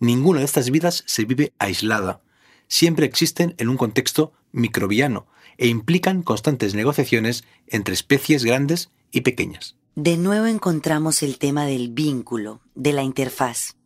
Ninguna 0.00 0.40
de 0.40 0.46
estas 0.46 0.70
vidas 0.70 1.04
se 1.06 1.26
vive 1.26 1.52
aislada. 1.58 2.22
Siempre 2.68 3.04
existen 3.04 3.54
en 3.58 3.68
un 3.68 3.76
contexto 3.76 4.32
microbiano 4.50 5.26
e 5.58 5.68
implican 5.68 6.22
constantes 6.22 6.74
negociaciones 6.74 7.44
entre 7.66 7.92
especies 7.92 8.44
grandes 8.44 8.90
y 9.12 9.20
pequeñas. 9.20 9.76
De 9.96 10.16
nuevo 10.16 10.46
encontramos 10.46 11.22
el 11.22 11.38
tema 11.38 11.66
del 11.66 11.90
vínculo, 11.90 12.62
de 12.74 12.94
la 12.94 13.02
interfaz. 13.02 13.76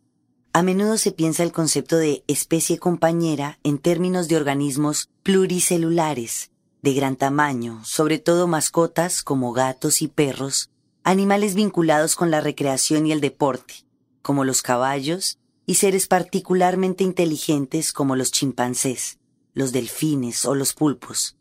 A 0.53 0.63
menudo 0.63 0.97
se 0.97 1.11
piensa 1.11 1.43
el 1.43 1.51
concepto 1.51 1.97
de 1.97 2.23
especie 2.27 2.79
compañera 2.79 3.59
en 3.63 3.77
términos 3.77 4.29
de 4.29 4.37
organismos 4.37 5.09
pluricelulares, 5.21 6.51
de 6.81 6.93
gran 6.93 7.17
tamaño, 7.17 7.83
sobre 7.83 8.19
todo 8.19 8.47
mascotas 8.47 9.21
como 9.21 9.51
gatos 9.51 10.01
y 10.01 10.07
perros, 10.07 10.69
animales 11.03 11.55
vinculados 11.55 12.15
con 12.15 12.31
la 12.31 12.39
recreación 12.39 13.05
y 13.05 13.11
el 13.11 13.19
deporte, 13.19 13.83
como 14.21 14.45
los 14.45 14.61
caballos, 14.61 15.39
y 15.65 15.75
seres 15.75 16.07
particularmente 16.07 17.03
inteligentes 17.03 17.91
como 17.91 18.15
los 18.15 18.31
chimpancés, 18.31 19.19
los 19.53 19.71
delfines 19.71 20.45
o 20.45 20.55
los 20.55 20.73
pulpos. 20.73 21.37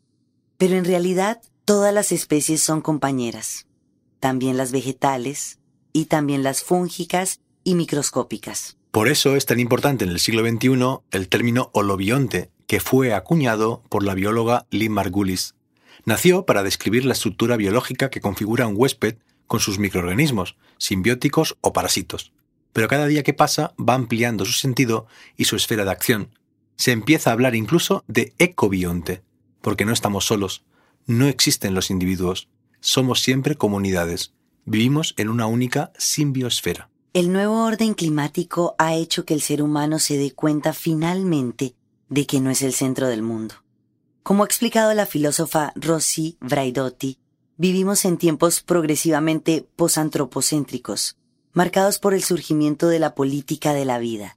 Pero 0.56 0.76
en 0.76 0.84
realidad 0.84 1.42
todas 1.64 1.92
las 1.92 2.12
especies 2.12 2.62
son 2.62 2.80
compañeras, 2.80 3.66
también 4.20 4.56
las 4.56 4.72
vegetales 4.72 5.58
y 5.92 6.06
también 6.06 6.42
las 6.42 6.62
fúngicas 6.62 7.40
y 7.64 7.74
microscópicas. 7.74 8.76
Por 8.90 9.08
eso 9.08 9.34
es 9.34 9.46
tan 9.46 9.58
importante 9.58 10.04
en 10.04 10.10
el 10.10 10.20
siglo 10.20 10.48
XXI 10.48 11.00
el 11.10 11.28
término 11.28 11.70
holobionte, 11.72 12.50
que 12.66 12.80
fue 12.80 13.12
acuñado 13.12 13.82
por 13.88 14.04
la 14.04 14.14
bióloga 14.14 14.66
Lee 14.70 14.88
Margulis. 14.88 15.54
Nació 16.04 16.46
para 16.46 16.62
describir 16.62 17.04
la 17.04 17.14
estructura 17.14 17.56
biológica 17.56 18.10
que 18.10 18.20
configura 18.20 18.66
un 18.66 18.74
huésped 18.76 19.16
con 19.46 19.60
sus 19.60 19.78
microorganismos, 19.78 20.56
simbióticos 20.78 21.56
o 21.60 21.72
parásitos. 21.72 22.32
Pero 22.74 22.88
cada 22.88 23.06
día 23.06 23.22
que 23.22 23.32
pasa 23.32 23.72
va 23.78 23.94
ampliando 23.94 24.44
su 24.44 24.52
sentido 24.52 25.06
y 25.36 25.46
su 25.46 25.56
esfera 25.56 25.86
de 25.86 25.92
acción. 25.92 26.38
Se 26.76 26.92
empieza 26.92 27.30
a 27.30 27.32
hablar 27.32 27.54
incluso 27.54 28.04
de 28.08 28.34
ecobionte, 28.38 29.22
porque 29.62 29.86
no 29.86 29.92
estamos 29.92 30.26
solos, 30.26 30.64
no 31.06 31.26
existen 31.28 31.72
los 31.72 31.90
individuos, 31.90 32.48
somos 32.80 33.22
siempre 33.22 33.54
comunidades, 33.54 34.34
vivimos 34.64 35.14
en 35.16 35.28
una 35.28 35.46
única 35.46 35.92
simbiosfera. 35.96 36.90
El 37.12 37.32
nuevo 37.32 37.64
orden 37.64 37.94
climático 37.94 38.74
ha 38.76 38.94
hecho 38.94 39.24
que 39.24 39.34
el 39.34 39.40
ser 39.40 39.62
humano 39.62 40.00
se 40.00 40.18
dé 40.18 40.32
cuenta 40.32 40.72
finalmente 40.72 41.76
de 42.08 42.26
que 42.26 42.40
no 42.40 42.50
es 42.50 42.60
el 42.62 42.72
centro 42.72 43.06
del 43.06 43.22
mundo. 43.22 43.54
Como 44.24 44.42
ha 44.42 44.46
explicado 44.46 44.92
la 44.94 45.06
filósofa 45.06 45.72
Rossi 45.76 46.38
Braidotti, 46.40 47.18
vivimos 47.56 48.04
en 48.04 48.18
tiempos 48.18 48.62
progresivamente 48.62 49.64
posantropocéntricos, 49.76 51.16
marcados 51.54 51.98
por 51.98 52.12
el 52.12 52.22
surgimiento 52.22 52.88
de 52.88 52.98
la 52.98 53.14
política 53.14 53.72
de 53.72 53.84
la 53.84 53.98
vida. 53.98 54.36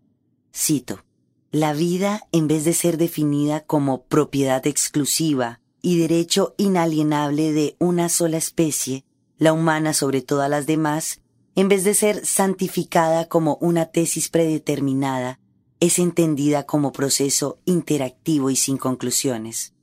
Cito, 0.56 1.04
la 1.52 1.74
vida, 1.74 2.28
en 2.32 2.48
vez 2.48 2.64
de 2.64 2.74
ser 2.74 2.98
definida 2.98 3.62
como 3.62 4.04
propiedad 4.04 4.66
exclusiva 4.68 5.60
y 5.82 5.98
derecho 5.98 6.54
inalienable 6.58 7.52
de 7.52 7.76
una 7.80 8.10
sola 8.10 8.38
especie, 8.38 9.04
la 9.38 9.54
humana 9.54 9.94
sobre 9.94 10.22
todas 10.22 10.50
las 10.50 10.66
demás, 10.66 11.22
en 11.56 11.70
vez 11.70 11.84
de 11.84 11.96
ser 11.96 12.26
santificada 12.26 13.28
como 13.28 13.58
una 13.62 13.88
tesis 13.88 14.30
predeterminada, 14.30 15.40
es 15.80 16.00
entendida 16.00 16.66
como 16.66 16.92
proceso 16.92 17.60
interactivo 17.66 18.50
y 18.50 18.56
sin 18.56 18.78
conclusiones. 18.78 19.74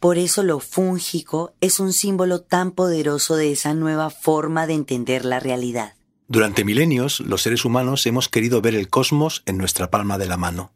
Por 0.00 0.18
eso 0.18 0.42
lo 0.42 0.58
fúngico 0.58 1.52
es 1.60 1.78
un 1.78 1.92
símbolo 1.92 2.42
tan 2.42 2.72
poderoso 2.72 3.36
de 3.36 3.52
esa 3.52 3.74
nueva 3.74 4.10
forma 4.10 4.66
de 4.66 4.74
entender 4.74 5.24
la 5.24 5.38
realidad. 5.38 5.94
Durante 6.32 6.64
milenios, 6.64 7.20
los 7.20 7.42
seres 7.42 7.66
humanos 7.66 8.06
hemos 8.06 8.30
querido 8.30 8.62
ver 8.62 8.74
el 8.74 8.88
cosmos 8.88 9.42
en 9.44 9.58
nuestra 9.58 9.90
palma 9.90 10.16
de 10.16 10.24
la 10.24 10.38
mano. 10.38 10.72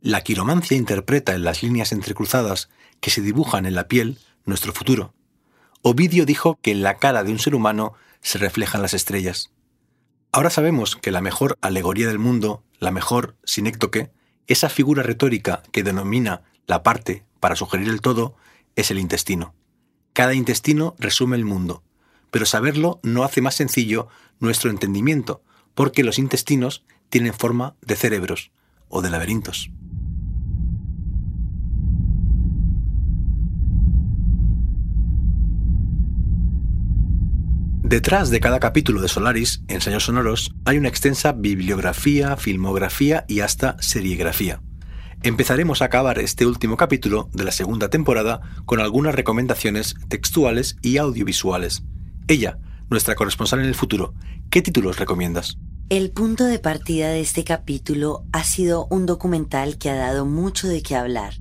La 0.00 0.22
quiromancia 0.22 0.76
interpreta 0.76 1.32
en 1.32 1.44
las 1.44 1.62
líneas 1.62 1.92
entrecruzadas 1.92 2.70
que 2.98 3.10
se 3.10 3.20
dibujan 3.20 3.66
en 3.66 3.76
la 3.76 3.86
piel 3.86 4.18
nuestro 4.46 4.72
futuro. 4.72 5.14
Ovidio 5.82 6.26
dijo 6.26 6.58
que 6.60 6.72
en 6.72 6.82
la 6.82 6.96
cara 6.96 7.22
de 7.22 7.30
un 7.30 7.38
ser 7.38 7.54
humano 7.54 7.94
se 8.20 8.38
reflejan 8.38 8.82
las 8.82 8.94
estrellas. 8.94 9.52
Ahora 10.32 10.50
sabemos 10.50 10.96
que 10.96 11.12
la 11.12 11.20
mejor 11.20 11.56
alegoría 11.60 12.08
del 12.08 12.18
mundo, 12.18 12.64
la 12.80 12.90
mejor 12.90 13.36
sinéctoque, 13.44 14.10
esa 14.48 14.68
figura 14.68 15.04
retórica 15.04 15.62
que 15.70 15.84
denomina 15.84 16.42
la 16.66 16.82
parte 16.82 17.24
para 17.38 17.54
sugerir 17.54 17.90
el 17.90 18.00
todo, 18.00 18.34
es 18.74 18.90
el 18.90 18.98
intestino. 18.98 19.54
Cada 20.14 20.34
intestino 20.34 20.96
resume 20.98 21.36
el 21.36 21.44
mundo, 21.44 21.84
pero 22.30 22.46
saberlo 22.46 23.00
no 23.02 23.24
hace 23.24 23.40
más 23.40 23.54
sencillo 23.54 24.08
nuestro 24.40 24.70
entendimiento, 24.70 25.42
porque 25.74 26.04
los 26.04 26.18
intestinos 26.18 26.84
tienen 27.08 27.34
forma 27.34 27.76
de 27.82 27.96
cerebros 27.96 28.50
o 28.88 29.02
de 29.02 29.10
laberintos. 29.10 29.70
Detrás 37.88 38.30
de 38.30 38.40
cada 38.40 38.58
capítulo 38.58 39.00
de 39.00 39.06
Solaris, 39.06 39.62
Ensayos 39.68 40.06
Sonoros, 40.06 40.52
hay 40.64 40.76
una 40.76 40.88
extensa 40.88 41.30
bibliografía, 41.30 42.36
filmografía 42.36 43.24
y 43.28 43.40
hasta 43.40 43.80
serigrafía. 43.80 44.60
Empezaremos 45.22 45.82
a 45.82 45.84
acabar 45.84 46.18
este 46.18 46.46
último 46.46 46.76
capítulo 46.76 47.28
de 47.32 47.44
la 47.44 47.52
segunda 47.52 47.88
temporada 47.88 48.40
con 48.64 48.80
algunas 48.80 49.14
recomendaciones 49.14 49.94
textuales 50.08 50.76
y 50.82 50.96
audiovisuales. 50.96 51.84
Ella, 52.28 52.58
nuestra 52.90 53.14
corresponsal 53.14 53.60
en 53.60 53.66
el 53.66 53.74
futuro, 53.74 54.14
¿qué 54.50 54.62
títulos 54.62 54.98
recomiendas? 54.98 55.58
El 55.88 56.10
punto 56.10 56.44
de 56.44 56.58
partida 56.58 57.08
de 57.08 57.20
este 57.20 57.44
capítulo 57.44 58.24
ha 58.32 58.42
sido 58.44 58.88
un 58.90 59.06
documental 59.06 59.78
que 59.78 59.90
ha 59.90 59.94
dado 59.96 60.26
mucho 60.26 60.66
de 60.66 60.82
qué 60.82 60.96
hablar. 60.96 61.34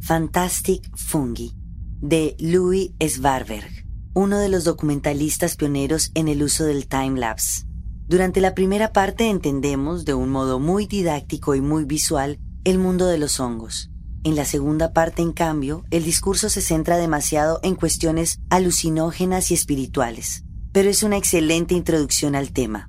Fantastic 0.00 0.90
Fungi, 0.96 1.52
de 2.00 2.36
Louis 2.38 2.92
Svarberg 3.00 3.84
uno 4.14 4.38
de 4.38 4.48
los 4.48 4.62
documentalistas 4.62 5.56
pioneros 5.56 6.12
en 6.14 6.28
el 6.28 6.42
uso 6.42 6.64
del 6.64 6.86
time-lapse. 6.86 7.66
Durante 8.06 8.40
la 8.40 8.54
primera 8.54 8.92
parte 8.92 9.28
entendemos 9.28 10.04
de 10.04 10.14
un 10.14 10.30
modo 10.30 10.60
muy 10.60 10.86
didáctico 10.86 11.56
y 11.56 11.60
muy 11.60 11.84
visual 11.84 12.38
el 12.62 12.78
mundo 12.78 13.06
de 13.06 13.18
los 13.18 13.40
hongos. 13.40 13.90
En 14.24 14.36
la 14.36 14.46
segunda 14.46 14.94
parte, 14.94 15.20
en 15.20 15.32
cambio, 15.32 15.84
el 15.90 16.02
discurso 16.02 16.48
se 16.48 16.62
centra 16.62 16.96
demasiado 16.96 17.60
en 17.62 17.74
cuestiones 17.74 18.40
alucinógenas 18.48 19.50
y 19.50 19.54
espirituales, 19.54 20.44
pero 20.72 20.88
es 20.88 21.02
una 21.02 21.18
excelente 21.18 21.74
introducción 21.74 22.34
al 22.34 22.50
tema. 22.50 22.88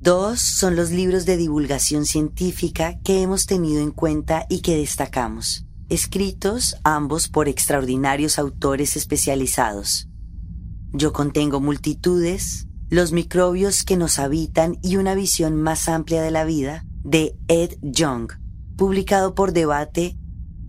Dos 0.00 0.40
son 0.40 0.74
los 0.74 0.90
libros 0.90 1.26
de 1.26 1.36
divulgación 1.36 2.06
científica 2.06 2.98
que 3.04 3.20
hemos 3.20 3.44
tenido 3.44 3.82
en 3.82 3.90
cuenta 3.90 4.46
y 4.48 4.62
que 4.62 4.74
destacamos, 4.74 5.66
escritos 5.90 6.76
ambos 6.84 7.28
por 7.28 7.48
extraordinarios 7.48 8.38
autores 8.38 8.96
especializados. 8.96 10.08
Yo 10.94 11.12
contengo 11.12 11.60
multitudes, 11.60 12.66
los 12.88 13.12
microbios 13.12 13.84
que 13.84 13.98
nos 13.98 14.18
habitan 14.18 14.78
y 14.82 14.96
una 14.96 15.14
visión 15.14 15.54
más 15.54 15.86
amplia 15.86 16.22
de 16.22 16.30
la 16.30 16.44
vida 16.44 16.86
de 17.04 17.36
Ed 17.48 17.76
Young, 17.82 18.32
publicado 18.76 19.34
por 19.34 19.52
Debate 19.52 20.16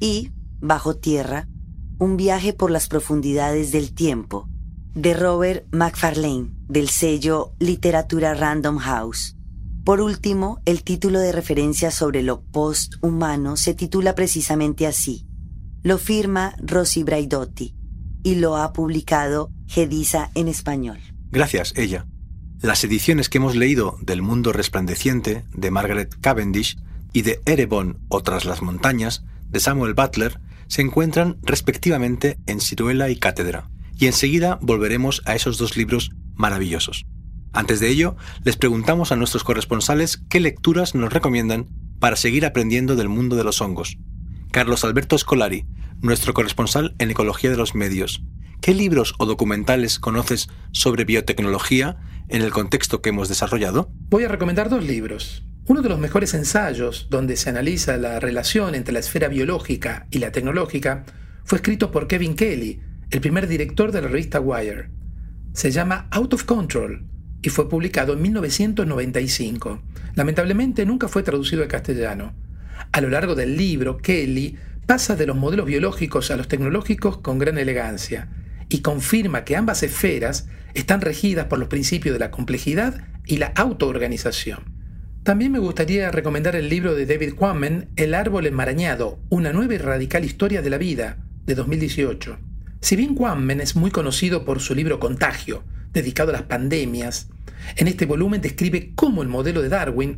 y 0.04 0.32
Bajo 0.60 0.98
Tierra, 0.98 1.48
un 1.98 2.18
viaje 2.18 2.52
por 2.52 2.70
las 2.72 2.90
profundidades 2.90 3.72
del 3.72 3.94
tiempo, 3.94 4.50
de 4.94 5.14
Robert 5.14 5.66
McFarlane, 5.72 6.50
del 6.68 6.90
sello 6.90 7.54
Literatura 7.58 8.34
Random 8.34 8.80
House. 8.80 9.38
Por 9.86 10.02
último, 10.02 10.62
el 10.66 10.84
título 10.84 11.20
de 11.20 11.32
referencia 11.32 11.90
sobre 11.90 12.22
lo 12.22 12.42
post-humano 12.42 13.56
se 13.56 13.76
titula 13.76 14.14
precisamente 14.14 14.88
así. 14.88 15.26
Lo 15.84 15.98
firma 15.98 16.54
Rosy 16.62 17.04
Braidotti 17.04 17.74
y 18.24 18.36
lo 18.36 18.58
ha 18.58 18.74
publicado 18.74 19.52
Gedisa 19.68 20.32
en 20.36 20.50
español. 20.50 21.00
Gracias, 21.32 21.72
ella. 21.78 22.08
Las 22.62 22.84
ediciones 22.84 23.30
que 23.30 23.38
hemos 23.38 23.56
leído 23.56 23.98
del 24.02 24.22
Mundo 24.22 24.52
Resplandeciente 24.52 25.46
de 25.54 25.72
Margaret 25.72 26.14
Cavendish 26.20 26.78
y 27.14 27.22
de 27.22 27.42
Erebon 27.46 28.00
o 28.10 28.22
Tras 28.22 28.44
las 28.44 28.62
Montañas 28.62 29.24
de 29.54 29.62
Samuel 29.62 29.94
Butler 29.94 30.42
se 30.68 30.82
encuentran 30.82 31.38
respectivamente 31.44 32.38
en 32.48 32.60
Ciruela 32.60 33.10
y 33.10 33.16
Cátedra, 33.16 33.70
y 33.98 34.08
enseguida 34.08 34.60
volveremos 34.62 35.22
a 35.26 35.36
esos 35.36 35.58
dos 35.58 35.78
libros 35.78 36.12
maravillosos. 36.34 37.06
Antes 37.54 37.80
de 37.80 37.88
ello, 37.88 38.18
les 38.44 38.58
preguntamos 38.58 39.12
a 39.12 39.16
nuestros 39.16 39.44
corresponsales 39.44 40.24
qué 40.30 40.40
lecturas 40.40 40.96
nos 40.96 41.14
recomiendan 41.14 41.68
para 42.00 42.16
seguir 42.16 42.46
aprendiendo 42.46 42.96
del 42.96 43.08
mundo 43.08 43.36
de 43.36 43.44
los 43.44 43.62
hongos. 43.62 43.98
Carlos 44.52 44.84
Alberto 44.84 45.18
Scolari, 45.18 45.66
nuestro 46.02 46.34
corresponsal 46.34 46.96
en 46.98 47.12
Ecología 47.12 47.52
de 47.52 47.58
los 47.58 47.76
Medios, 47.76 48.24
¿Qué 48.64 48.74
libros 48.74 49.14
o 49.18 49.26
documentales 49.26 50.00
conoces 50.00 50.48
sobre 50.72 51.04
biotecnología 51.04 51.98
en 52.30 52.44
el 52.44 52.52
contexto 52.52 53.02
que 53.02 53.10
hemos 53.10 53.28
desarrollado? 53.28 53.92
Voy 54.10 54.24
a 54.24 54.30
recomendar 54.30 54.70
dos 54.70 54.86
libros. 54.86 55.44
Uno 55.66 55.82
de 55.82 55.88
los 55.88 55.98
mejores 55.98 56.34
ensayos 56.34 57.08
donde 57.10 57.38
se 57.38 57.50
analiza 57.50 57.96
la 57.96 58.20
relación 58.20 58.76
entre 58.76 58.92
la 58.92 59.00
esfera 59.00 59.30
biológica 59.30 60.08
y 60.12 60.20
la 60.20 60.30
tecnológica 60.30 61.06
fue 61.46 61.60
escrito 61.60 61.90
por 61.90 62.08
Kevin 62.08 62.36
Kelly, 62.36 62.82
el 63.12 63.22
primer 63.22 63.48
director 63.48 63.94
de 63.94 64.02
la 64.02 64.10
revista 64.10 64.42
Wire. 64.42 64.90
Se 65.54 65.72
llama 65.72 66.10
Out 66.12 66.34
of 66.34 66.44
Control 66.44 67.06
y 67.42 67.48
fue 67.48 67.70
publicado 67.70 68.12
en 68.12 68.22
1995. 68.24 69.82
Lamentablemente 70.16 70.86
nunca 70.86 71.08
fue 71.08 71.24
traducido 71.24 71.64
al 71.64 71.70
castellano. 71.70 72.34
A 72.92 73.00
lo 73.00 73.08
largo 73.08 73.34
del 73.34 73.56
libro, 73.56 73.96
Kelly 74.00 74.58
pasa 74.86 75.16
de 75.16 75.28
los 75.28 75.38
modelos 75.38 75.66
biológicos 75.66 76.30
a 76.30 76.36
los 76.36 76.50
tecnológicos 76.50 77.20
con 77.20 77.40
gran 77.40 77.58
elegancia 77.58 78.28
y 78.68 78.82
confirma 78.82 79.46
que 79.46 79.56
ambas 79.56 79.82
esferas 79.82 80.50
están 80.74 81.00
regidas 81.00 81.46
por 81.46 81.58
los 81.58 81.70
principios 81.70 82.12
de 82.12 82.20
la 82.20 82.32
complejidad 82.32 83.08
y 83.26 83.38
la 83.38 83.54
autoorganización. 83.56 84.73
También 85.24 85.54
me 85.54 85.60
gustaría 85.60 86.12
recomendar 86.12 86.58
el 86.58 86.68
libro 86.68 86.96
de 86.96 87.06
David 87.06 87.36
Quammen, 87.36 87.88
El 87.96 88.14
árbol 88.14 88.46
enmarañado, 88.46 89.22
una 89.30 89.54
nueva 89.54 89.76
y 89.76 89.78
radical 89.78 90.26
historia 90.26 90.62
de 90.62 90.70
la 90.70 90.78
vida, 90.78 91.18
de 91.46 91.56
2018. 91.56 92.40
Si 92.82 92.98
bien 92.98 93.16
Quammen 93.16 93.62
es 93.62 93.78
muy 93.78 93.90
conocido 93.90 94.44
por 94.44 94.60
su 94.60 94.76
libro 94.76 95.00
Contagio, 95.00 95.64
dedicado 95.94 96.32
a 96.32 96.34
las 96.34 96.42
pandemias, 96.42 97.30
en 97.78 97.88
este 97.88 98.06
volumen 98.06 98.42
describe 98.42 98.92
cómo 98.96 99.22
el 99.22 99.30
modelo 99.30 99.62
de 99.62 99.70
Darwin, 99.70 100.18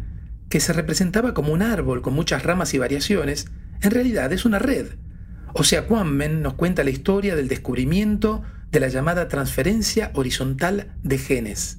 que 0.50 0.60
se 0.60 0.74
representaba 0.74 1.36
como 1.36 1.54
un 1.54 1.62
árbol 1.62 2.02
con 2.02 2.16
muchas 2.16 2.42
ramas 2.42 2.74
y 2.74 2.80
variaciones, 2.80 3.46
en 3.82 3.92
realidad 3.92 4.34
es 4.34 4.44
una 4.44 4.58
red. 4.58 4.88
O 5.54 5.64
sea, 5.64 5.86
Quammen 5.86 6.42
nos 6.42 6.56
cuenta 6.56 6.84
la 6.84 6.90
historia 6.90 7.36
del 7.36 7.48
descubrimiento 7.48 8.42
de 8.72 8.80
la 8.80 8.88
llamada 8.88 9.28
transferencia 9.28 10.10
horizontal 10.16 10.96
de 11.04 11.20
genes. 11.20 11.78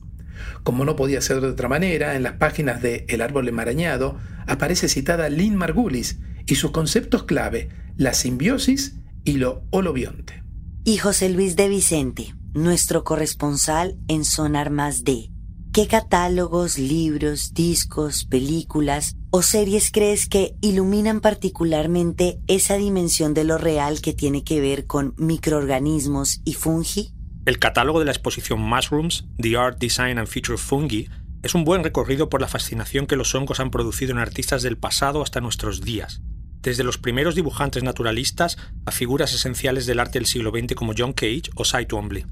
Como 0.63 0.85
no 0.85 0.97
podía 0.97 1.21
ser 1.21 1.41
de 1.41 1.49
otra 1.49 1.69
manera, 1.69 2.17
en 2.17 2.23
las 2.23 2.35
páginas 2.35 2.83
de 2.83 3.05
El 3.09 3.21
árbol 3.21 3.49
enmarañado 3.49 4.19
aparece 4.47 4.89
citada 4.89 5.29
Lynn 5.29 5.57
Margulis 5.57 6.19
y 6.47 6.55
sus 6.55 6.71
conceptos 6.71 7.25
clave, 7.25 7.69
la 7.97 8.15
simbiosis 8.15 8.97
y 9.25 9.35
lo 9.35 9.65
holobionte. 9.71 10.43
Y 10.85 10.99
José 10.99 11.29
Luis 11.29 11.57
de 11.57 11.69
Vicente, 11.69 12.35
nuestro 12.55 13.05
corresponsal 13.05 13.97
en 14.09 14.25
Sonar 14.25 14.71
Más 14.71 15.05
D. 15.05 15.31
¿Qué 15.73 15.89
catálogos, 15.89 16.79
libros, 16.79 17.53
discos, 17.53 18.25
películas 18.25 19.17
o 19.31 19.43
series 19.43 19.91
crees 19.91 20.27
que 20.27 20.55
iluminan 20.63 21.21
particularmente 21.21 22.41
esa 22.47 22.77
dimensión 22.77 23.35
de 23.35 23.45
lo 23.45 23.59
real 23.59 24.01
que 24.01 24.15
tiene 24.15 24.43
que 24.43 24.61
ver 24.63 24.87
con 24.87 25.13
microorganismos 25.19 26.41
y 26.45 26.55
fungi? 26.55 27.16
El 27.47 27.61
catálogo 27.61 28.01
de 28.01 28.05
la 28.05 28.11
exposición 28.11 28.61
Mushrooms, 28.61 29.25
The 29.39 29.57
Art, 29.57 29.79
Design 29.79 30.19
and 30.19 30.27
Future 30.27 30.59
Fungi, 30.59 31.09
es 31.45 31.55
un 31.55 31.63
buen 31.63 31.85
recorrido 31.85 32.29
por 32.29 32.41
la 32.41 32.49
fascinación 32.49 33.07
que 33.07 33.15
los 33.15 33.33
hongos 33.37 33.61
han 33.61 33.71
producido 33.71 34.11
en 34.11 34.19
artistas 34.19 34.63
del 34.63 34.77
pasado 34.77 35.23
hasta 35.23 35.41
nuestros 35.41 35.81
días, 35.81 36.23
desde 36.61 36.83
los 36.83 36.99
primeros 36.99 37.37
dibujantes 37.37 37.85
naturalistas 37.85 38.59
a 38.85 38.91
figuras 38.91 39.33
esenciales 39.33 39.87
del 39.87 40.01
arte 40.01 40.19
del 40.19 40.27
siglo 40.27 40.51
XX 40.51 40.75
como 40.75 40.93
John 40.99 41.13
Cage 41.13 41.45
o 41.55 41.65
Cy 41.65 41.87
Twombly. 41.87 42.27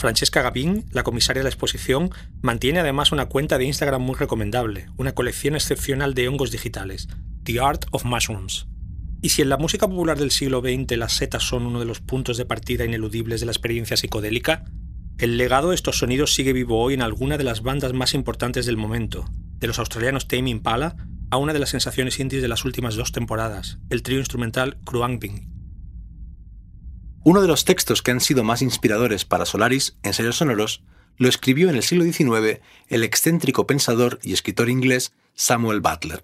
Francesca 0.00 0.42
Gavin, 0.42 0.84
la 0.90 1.04
comisaria 1.04 1.40
de 1.40 1.44
la 1.44 1.50
exposición, 1.50 2.10
mantiene 2.42 2.80
además 2.80 3.12
una 3.12 3.26
cuenta 3.26 3.58
de 3.58 3.66
Instagram 3.66 4.02
muy 4.02 4.16
recomendable, 4.16 4.88
una 4.96 5.12
colección 5.12 5.54
excepcional 5.54 6.12
de 6.12 6.26
hongos 6.26 6.50
digitales, 6.50 7.06
The 7.44 7.60
Art 7.60 7.84
of 7.92 8.04
Mushrooms. 8.04 8.66
Y 9.22 9.30
si 9.30 9.42
en 9.42 9.48
la 9.48 9.56
música 9.56 9.88
popular 9.88 10.18
del 10.18 10.30
siglo 10.30 10.60
XX 10.60 10.96
las 10.96 11.14
setas 11.14 11.42
son 11.42 11.66
uno 11.66 11.80
de 11.80 11.86
los 11.86 12.00
puntos 12.00 12.36
de 12.36 12.44
partida 12.44 12.84
ineludibles 12.84 13.40
de 13.40 13.46
la 13.46 13.52
experiencia 13.52 13.96
psicodélica, 13.96 14.64
el 15.18 15.38
legado 15.38 15.70
de 15.70 15.74
estos 15.74 15.98
sonidos 15.98 16.34
sigue 16.34 16.52
vivo 16.52 16.80
hoy 16.82 16.94
en 16.94 17.02
alguna 17.02 17.38
de 17.38 17.44
las 17.44 17.62
bandas 17.62 17.94
más 17.94 18.12
importantes 18.12 18.66
del 18.66 18.76
momento, 18.76 19.24
de 19.58 19.66
los 19.66 19.78
australianos 19.78 20.28
Tame 20.28 20.50
Impala 20.50 20.96
a 21.30 21.38
una 21.38 21.52
de 21.52 21.58
las 21.58 21.70
sensaciones 21.70 22.20
indies 22.20 22.42
de 22.42 22.48
las 22.48 22.64
últimas 22.64 22.94
dos 22.96 23.12
temporadas, 23.12 23.78
el 23.90 24.02
trío 24.02 24.18
instrumental 24.18 24.78
Kruangbin. 24.84 25.50
Uno 27.24 27.42
de 27.42 27.48
los 27.48 27.64
textos 27.64 28.02
que 28.02 28.12
han 28.12 28.20
sido 28.20 28.44
más 28.44 28.62
inspiradores 28.62 29.24
para 29.24 29.46
Solaris, 29.46 29.96
Ensayos 30.02 30.36
Sonoros, 30.36 30.84
lo 31.16 31.28
escribió 31.28 31.68
en 31.70 31.76
el 31.76 31.82
siglo 31.82 32.04
XIX 32.04 32.60
el 32.88 33.02
excéntrico 33.02 33.66
pensador 33.66 34.20
y 34.22 34.32
escritor 34.32 34.68
inglés 34.68 35.12
Samuel 35.34 35.80
Butler, 35.80 36.22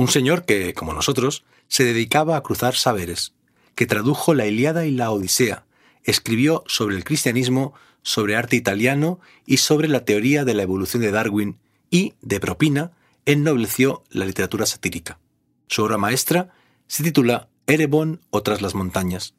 un 0.00 0.08
señor 0.08 0.46
que, 0.46 0.72
como 0.72 0.94
nosotros, 0.94 1.44
se 1.68 1.84
dedicaba 1.84 2.34
a 2.34 2.42
cruzar 2.42 2.74
saberes, 2.74 3.34
que 3.74 3.84
tradujo 3.84 4.32
la 4.32 4.46
Iliada 4.46 4.86
y 4.86 4.92
la 4.92 5.10
Odisea, 5.10 5.66
escribió 6.04 6.64
sobre 6.66 6.96
el 6.96 7.04
cristianismo, 7.04 7.74
sobre 8.00 8.34
arte 8.34 8.56
italiano 8.56 9.20
y 9.44 9.58
sobre 9.58 9.88
la 9.88 10.06
teoría 10.06 10.46
de 10.46 10.54
la 10.54 10.62
evolución 10.62 11.02
de 11.02 11.10
Darwin 11.10 11.58
y, 11.90 12.14
de 12.22 12.40
propina, 12.40 12.92
ennobleció 13.26 14.02
la 14.08 14.24
literatura 14.24 14.64
satírica. 14.64 15.18
Su 15.66 15.84
obra 15.84 15.98
maestra 15.98 16.48
se 16.86 17.04
titula 17.04 17.50
Erebon 17.66 18.22
o 18.30 18.42
Tras 18.42 18.62
las 18.62 18.74
montañas, 18.74 19.34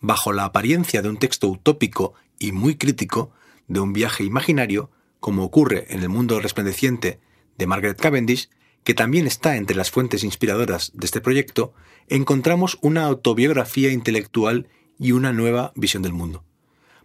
bajo 0.00 0.32
la 0.32 0.46
apariencia 0.46 1.02
de 1.02 1.10
un 1.10 1.18
texto 1.18 1.46
utópico 1.46 2.14
y 2.38 2.52
muy 2.52 2.76
crítico 2.76 3.32
de 3.68 3.80
un 3.80 3.92
viaje 3.92 4.24
imaginario, 4.24 4.90
como 5.20 5.44
ocurre 5.44 5.92
en 5.92 6.00
el 6.00 6.08
mundo 6.08 6.40
resplandeciente 6.40 7.20
de 7.58 7.66
Margaret 7.66 8.00
Cavendish, 8.00 8.48
que 8.84 8.94
también 8.94 9.26
está 9.26 9.56
entre 9.56 9.76
las 9.76 9.90
fuentes 9.90 10.24
inspiradoras 10.24 10.92
de 10.94 11.06
este 11.06 11.20
proyecto, 11.20 11.74
encontramos 12.08 12.78
una 12.80 13.04
autobiografía 13.04 13.90
intelectual 13.90 14.68
y 14.98 15.12
una 15.12 15.32
nueva 15.32 15.72
visión 15.74 16.02
del 16.02 16.12
mundo. 16.12 16.44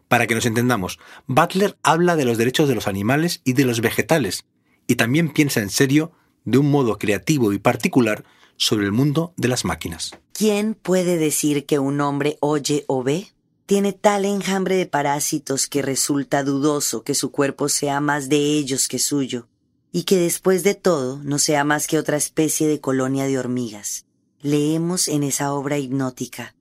Para 0.07 0.27
que 0.27 0.35
nos 0.35 0.45
entendamos, 0.45 0.99
Butler 1.27 1.77
habla 1.83 2.15
de 2.15 2.25
los 2.25 2.38
derechos 2.38 2.69
de 2.69 2.75
los 2.75 2.88
animales 2.88 3.41
y 3.43 3.53
de 3.53 3.65
los 3.65 3.81
vegetales, 3.81 4.45
y 4.88 4.95
también 4.95 5.33
piensa 5.33 5.61
en 5.61 5.69
serio, 5.69 6.11
de 6.43 6.59
un 6.59 6.69
modo 6.69 6.97
creativo 6.97 7.53
y 7.53 7.59
particular, 7.59 8.23
sobre 8.57 8.85
el 8.85 8.91
mundo 8.91 9.33
de 9.35 9.47
las 9.47 9.65
máquinas. 9.65 10.11
¿Quién 10.33 10.75
puede 10.75 11.17
decir 11.17 11.65
que 11.65 11.79
un 11.79 12.01
hombre 12.01 12.38
oye 12.39 12.85
o 12.88 13.03
ve? 13.03 13.27
Tiene 13.65 13.93
tal 13.93 14.25
enjambre 14.25 14.75
de 14.75 14.85
parásitos 14.85 15.67
que 15.67 15.81
resulta 15.81 16.43
dudoso 16.43 17.03
que 17.03 17.15
su 17.15 17.31
cuerpo 17.31 17.67
sea 17.67 17.99
más 17.99 18.29
de 18.29 18.38
ellos 18.38 18.88
que 18.88 18.99
suyo, 18.99 19.47
y 19.95 20.03
que 20.03 20.17
después 20.17 20.63
de 20.63 20.75
todo 20.75 21.21
no 21.23 21.39
sea 21.39 21.63
más 21.63 21.88
que 21.88 21.97
otra 21.97 22.17
especie 22.17 22.67
de 22.67 22.81
colonia 22.81 23.27
de 23.27 23.39
hormigas. 23.39 24.05
Leemos 24.41 25.08
en 25.08 25.23
esa 25.23 25.53
obra 25.53 25.77
hipnótica. 25.77 26.53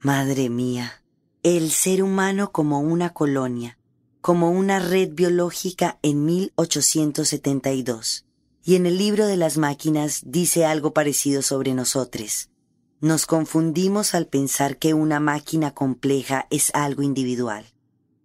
Madre 0.00 0.48
mía, 0.48 1.02
el 1.42 1.70
ser 1.70 2.02
humano 2.02 2.52
como 2.52 2.80
una 2.80 3.12
colonia, 3.12 3.76
como 4.22 4.50
una 4.50 4.78
red 4.78 5.10
biológica 5.12 5.98
en 6.00 6.24
1872 6.24 8.24
y 8.64 8.76
en 8.76 8.86
el 8.86 8.96
libro 8.96 9.26
de 9.26 9.36
las 9.36 9.58
máquinas 9.58 10.22
dice 10.24 10.64
algo 10.64 10.94
parecido 10.94 11.42
sobre 11.42 11.74
nosotros. 11.74 12.48
Nos 12.98 13.26
confundimos 13.26 14.14
al 14.14 14.26
pensar 14.26 14.78
que 14.78 14.94
una 14.94 15.20
máquina 15.20 15.74
compleja 15.74 16.46
es 16.48 16.70
algo 16.72 17.02
individual. 17.02 17.66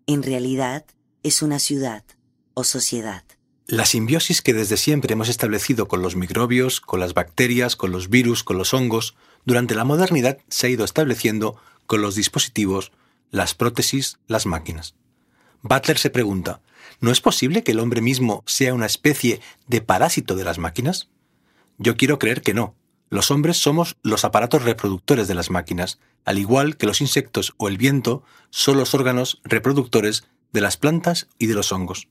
En 0.08 0.24
realidad, 0.24 0.86
es 1.24 1.42
una 1.42 1.60
ciudad 1.60 2.06
o 2.54 2.64
sociedad. 2.64 3.26
La 3.72 3.86
simbiosis 3.86 4.42
que 4.42 4.56
desde 4.56 4.78
siempre 4.78 5.14
hemos 5.14 5.30
establecido 5.30 5.88
con 5.88 6.02
los 6.02 6.16
microbios, 6.16 6.82
con 6.82 7.00
las 7.00 7.14
bacterias, 7.14 7.76
con 7.76 7.92
los 7.92 8.10
virus, 8.10 8.44
con 8.44 8.58
los 8.58 8.74
hongos, 8.74 9.16
durante 9.46 9.76
la 9.76 9.84
modernidad 9.84 10.40
se 10.48 10.66
ha 10.66 10.70
ido 10.72 10.84
estableciendo 10.84 11.56
con 11.86 12.02
los 12.02 12.16
dispositivos, 12.16 12.92
las 13.30 13.54
prótesis, 13.54 14.18
las 14.26 14.48
máquinas. 14.48 14.96
Butler 15.62 16.00
se 16.00 16.10
pregunta, 16.10 16.62
¿no 17.00 17.12
es 17.12 17.22
posible 17.22 17.62
que 17.62 17.74
el 17.74 17.80
hombre 17.80 18.02
mismo 18.02 18.44
sea 18.48 18.74
una 18.74 18.88
especie 18.88 19.40
de 19.68 19.82
parásito 19.82 20.36
de 20.36 20.46
las 20.46 20.58
máquinas? 20.58 21.08
Yo 21.78 21.96
quiero 21.96 22.18
creer 22.18 22.42
que 22.42 22.56
no. 22.56 22.74
Los 23.12 23.30
hombres 23.30 23.58
somos 23.58 23.98
los 24.02 24.26
aparatos 24.26 24.64
reproductores 24.64 25.28
de 25.28 25.36
las 25.36 25.52
máquinas, 25.52 26.00
al 26.26 26.40
igual 26.40 26.76
que 26.76 26.88
los 26.88 27.02
insectos 27.02 27.54
o 27.58 27.68
el 27.68 27.78
viento 27.78 28.24
son 28.50 28.78
los 28.78 28.96
órganos 28.96 29.42
reproductores 29.44 30.24
de 30.54 30.62
las 30.62 30.78
plantas 30.78 31.28
y 31.38 31.46
de 31.46 31.54
los 31.54 31.72
hongos. 31.72 32.08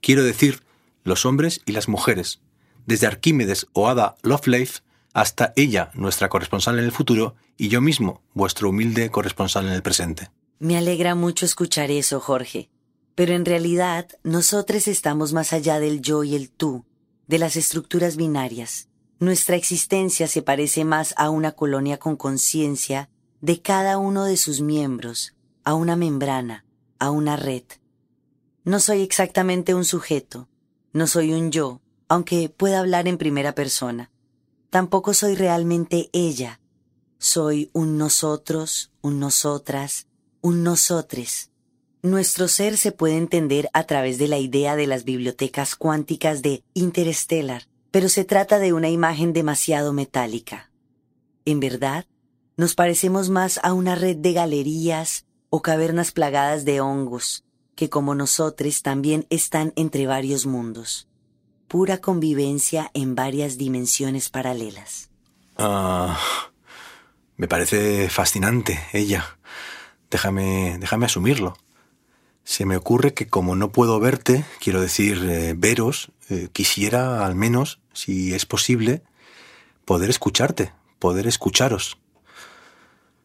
Quiero 0.00 0.24
decir, 0.24 0.62
los 1.04 1.26
hombres 1.26 1.60
y 1.66 1.72
las 1.72 1.88
mujeres, 1.88 2.40
desde 2.86 3.06
Arquímedes 3.06 3.66
o 3.72 3.88
Ada 3.88 4.16
Lovelace 4.22 4.80
hasta 5.12 5.52
ella, 5.56 5.90
nuestra 5.94 6.28
corresponsal 6.28 6.78
en 6.78 6.84
el 6.84 6.92
futuro, 6.92 7.34
y 7.58 7.68
yo 7.68 7.80
mismo, 7.80 8.22
vuestro 8.34 8.70
humilde 8.70 9.10
corresponsal 9.10 9.66
en 9.66 9.72
el 9.72 9.82
presente. 9.82 10.30
Me 10.58 10.76
alegra 10.76 11.14
mucho 11.14 11.44
escuchar 11.44 11.90
eso, 11.90 12.18
Jorge. 12.20 12.70
Pero 13.14 13.34
en 13.34 13.44
realidad, 13.44 14.08
nosotros 14.22 14.88
estamos 14.88 15.34
más 15.34 15.52
allá 15.52 15.80
del 15.80 16.00
yo 16.00 16.24
y 16.24 16.34
el 16.34 16.50
tú, 16.50 16.86
de 17.26 17.38
las 17.38 17.56
estructuras 17.56 18.16
binarias. 18.16 18.88
Nuestra 19.18 19.56
existencia 19.56 20.28
se 20.28 20.40
parece 20.40 20.84
más 20.84 21.14
a 21.18 21.28
una 21.28 21.52
colonia 21.52 21.98
con 21.98 22.16
conciencia 22.16 23.10
de 23.40 23.60
cada 23.60 23.98
uno 23.98 24.24
de 24.24 24.36
sus 24.36 24.60
miembros, 24.62 25.34
a 25.62 25.74
una 25.74 25.94
membrana, 25.94 26.64
a 26.98 27.10
una 27.10 27.36
red. 27.36 27.64
No 28.64 28.80
soy 28.80 29.02
exactamente 29.02 29.74
un 29.74 29.84
sujeto, 29.84 30.48
no 30.92 31.06
soy 31.06 31.32
un 31.32 31.50
yo, 31.50 31.80
aunque 32.08 32.48
pueda 32.48 32.80
hablar 32.80 33.08
en 33.08 33.18
primera 33.18 33.54
persona. 33.54 34.10
Tampoco 34.70 35.14
soy 35.14 35.34
realmente 35.34 36.10
ella. 36.12 36.60
Soy 37.18 37.70
un 37.72 37.98
nosotros, 37.98 38.90
un 39.00 39.18
nosotras, 39.18 40.06
un 40.40 40.62
nosotres. 40.62 41.50
Nuestro 42.02 42.48
ser 42.48 42.76
se 42.76 42.90
puede 42.92 43.16
entender 43.16 43.70
a 43.72 43.84
través 43.84 44.18
de 44.18 44.28
la 44.28 44.38
idea 44.38 44.76
de 44.76 44.86
las 44.86 45.04
bibliotecas 45.04 45.76
cuánticas 45.76 46.42
de 46.42 46.64
Interstellar, 46.74 47.68
pero 47.90 48.08
se 48.08 48.24
trata 48.24 48.58
de 48.58 48.72
una 48.72 48.90
imagen 48.90 49.32
demasiado 49.32 49.92
metálica. 49.92 50.70
En 51.44 51.60
verdad, 51.60 52.06
nos 52.56 52.74
parecemos 52.74 53.30
más 53.30 53.60
a 53.62 53.72
una 53.72 53.94
red 53.94 54.16
de 54.16 54.32
galerías 54.32 55.26
o 55.48 55.62
cavernas 55.62 56.12
plagadas 56.12 56.64
de 56.64 56.80
hongos, 56.80 57.44
que 57.82 57.90
como 57.90 58.14
nosotros 58.14 58.82
también 58.82 59.26
están 59.28 59.72
entre 59.74 60.06
varios 60.06 60.46
mundos. 60.46 61.08
Pura 61.66 61.98
convivencia 61.98 62.92
en 62.94 63.16
varias 63.16 63.58
dimensiones 63.58 64.30
paralelas. 64.30 65.10
Ah, 65.56 66.16
me 67.36 67.48
parece 67.48 68.08
fascinante 68.08 68.78
ella. 68.92 69.36
Déjame, 70.12 70.76
déjame 70.78 71.06
asumirlo. 71.06 71.56
Se 72.44 72.66
me 72.66 72.76
ocurre 72.76 73.14
que 73.14 73.26
como 73.26 73.56
no 73.56 73.72
puedo 73.72 73.98
verte, 73.98 74.44
quiero 74.60 74.80
decir 74.80 75.18
eh, 75.28 75.54
veros, 75.56 76.12
eh, 76.30 76.50
quisiera 76.52 77.26
al 77.26 77.34
menos, 77.34 77.80
si 77.92 78.32
es 78.32 78.46
posible, 78.46 79.02
poder 79.84 80.08
escucharte, 80.08 80.72
poder 81.00 81.26
escucharos. 81.26 81.98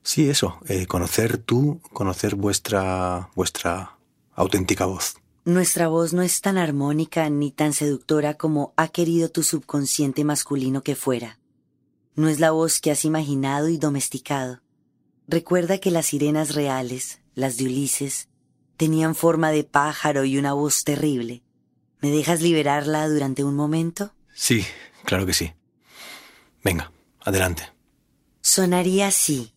Sí, 0.02 0.32
eso, 0.32 0.58
eh, 0.68 0.88
conocer 0.88 1.38
tú, 1.38 1.80
conocer 1.94 2.34
vuestra, 2.34 3.30
vuestra 3.36 3.97
auténtica 4.38 4.86
voz. 4.86 5.16
Nuestra 5.44 5.88
voz 5.88 6.14
no 6.14 6.22
es 6.22 6.40
tan 6.42 6.58
armónica 6.58 7.30
ni 7.30 7.52
tan 7.52 7.74
seductora 7.74 8.36
como 8.36 8.74
ha 8.78 8.88
querido 8.90 9.30
tu 9.30 9.44
subconsciente 9.44 10.24
masculino 10.24 10.84
que 10.84 10.96
fuera. 10.96 11.40
No 12.16 12.30
es 12.30 12.40
la 12.40 12.52
voz 12.52 12.80
que 12.80 12.92
has 12.92 13.04
imaginado 13.04 13.68
y 13.68 13.78
domesticado. 13.78 14.62
Recuerda 15.28 15.80
que 15.80 15.92
las 15.92 16.08
sirenas 16.08 16.54
reales, 16.54 17.20
las 17.34 17.58
de 17.58 17.66
Ulises, 17.66 18.30
tenían 18.78 19.16
forma 19.16 19.52
de 19.52 19.64
pájaro 19.64 20.24
y 20.24 20.38
una 20.38 20.54
voz 20.54 20.84
terrible. 20.84 21.44
¿Me 22.00 22.12
dejas 22.12 22.42
liberarla 22.42 23.08
durante 23.10 23.44
un 23.44 23.56
momento? 23.56 24.14
Sí, 24.34 24.66
claro 25.04 25.26
que 25.26 25.34
sí. 25.34 25.54
Venga, 26.64 26.92
adelante. 27.22 27.64
Sonaría 28.42 29.08
así, 29.08 29.54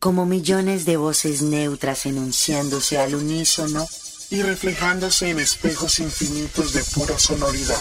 como 0.00 0.26
millones 0.26 0.86
de 0.86 0.96
voces 0.96 1.42
neutras 1.42 2.06
enunciándose 2.06 2.98
al 2.98 3.14
unísono 3.14 3.86
y 4.34 4.42
reflejándose 4.42 5.30
en 5.30 5.38
espejos 5.38 6.00
infinitos 6.00 6.72
de 6.72 6.82
pura 6.82 7.16
sonoridad. 7.18 7.80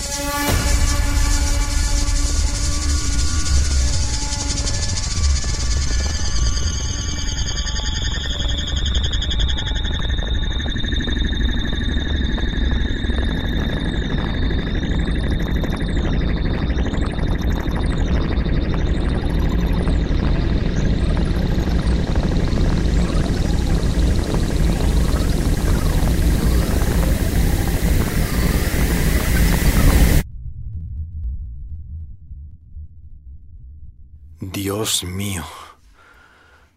Dios 34.84 35.06
mío. 35.06 35.46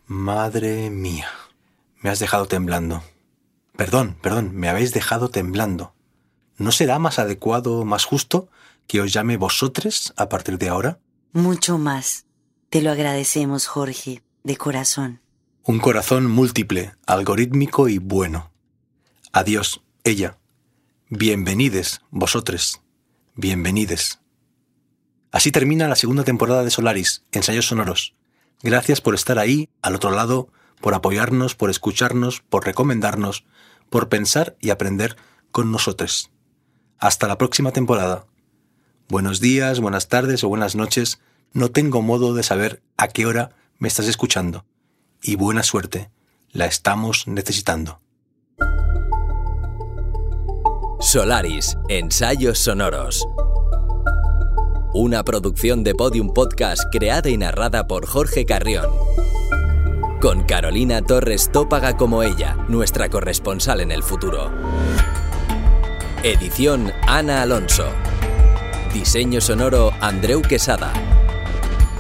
Madre 0.06 0.90
mía. 0.90 1.28
Me 1.98 2.08
has 2.08 2.20
dejado 2.20 2.46
temblando. 2.46 3.02
Perdón, 3.76 4.16
perdón, 4.22 4.54
me 4.54 4.68
habéis 4.68 4.92
dejado 4.92 5.28
temblando. 5.28 5.92
¿No 6.56 6.70
será 6.70 7.00
más 7.00 7.18
adecuado, 7.18 7.84
más 7.84 8.04
justo, 8.04 8.48
que 8.86 9.00
os 9.00 9.12
llame 9.12 9.36
vosotros 9.36 10.14
a 10.16 10.28
partir 10.28 10.56
de 10.56 10.68
ahora? 10.68 11.00
Mucho 11.32 11.78
más. 11.78 12.26
Te 12.70 12.80
lo 12.80 12.92
agradecemos, 12.92 13.66
Jorge, 13.66 14.22
de 14.44 14.56
corazón. 14.56 15.20
Un 15.64 15.80
corazón 15.80 16.30
múltiple, 16.30 16.94
algorítmico 17.08 17.88
y 17.88 17.98
bueno. 17.98 18.52
Adiós, 19.32 19.82
ella. 20.04 20.38
Bienvenides, 21.08 22.02
vosotros. 22.10 22.80
Bienvenides. 23.34 24.20
Así 25.37 25.53
termina 25.53 25.87
la 25.87 25.96
segunda 25.96 26.25
temporada 26.25 26.64
de 26.64 26.70
Solaris, 26.70 27.22
Ensayos 27.31 27.66
Sonoros. 27.66 28.14
Gracias 28.62 29.03
por 29.03 29.14
estar 29.14 29.38
ahí, 29.38 29.68
al 29.83 29.94
otro 29.94 30.11
lado, 30.11 30.49
por 30.81 30.94
apoyarnos, 30.94 31.55
por 31.55 31.68
escucharnos, 31.68 32.40
por 32.40 32.64
recomendarnos, 32.64 33.44
por 33.90 34.09
pensar 34.09 34.57
y 34.62 34.70
aprender 34.70 35.14
con 35.51 35.70
nosotros. 35.70 36.31
Hasta 36.99 37.29
la 37.29 37.37
próxima 37.37 37.70
temporada. 37.70 38.25
Buenos 39.11 39.38
días, 39.38 39.79
buenas 39.79 40.09
tardes 40.09 40.42
o 40.42 40.49
buenas 40.49 40.75
noches. 40.75 41.20
No 41.53 41.70
tengo 41.70 42.01
modo 42.01 42.33
de 42.33 42.42
saber 42.42 42.83
a 42.96 43.09
qué 43.09 43.27
hora 43.27 43.51
me 43.79 43.88
estás 43.88 44.07
escuchando. 44.07 44.64
Y 45.20 45.37
buena 45.37 45.62
suerte. 45.62 46.11
La 46.51 46.64
estamos 46.64 47.29
necesitando. 47.29 48.01
Solaris, 50.99 51.77
Ensayos 51.90 52.59
Sonoros. 52.59 53.29
Una 54.98 55.24
producción 55.24 55.85
de 55.85 55.94
Podium 55.94 56.32
Podcast 56.32 56.85
creada 56.90 57.28
y 57.28 57.37
narrada 57.37 57.87
por 57.87 58.06
Jorge 58.06 58.46
Carrión. 58.46 58.87
Con 60.22 60.44
Carolina 60.44 61.02
Torres 61.02 61.50
Tópaga 61.52 61.98
como 61.98 62.22
ella, 62.22 62.56
nuestra 62.70 63.11
corresponsal 63.11 63.82
en 63.82 63.90
el 63.90 64.02
futuro. 64.02 64.50
Edición 66.22 66.94
Ana 67.06 67.42
Alonso. 67.42 67.85
Diseño 68.94 69.42
sonoro 69.42 69.92
Andreu 70.00 70.40
Quesada. 70.40 70.94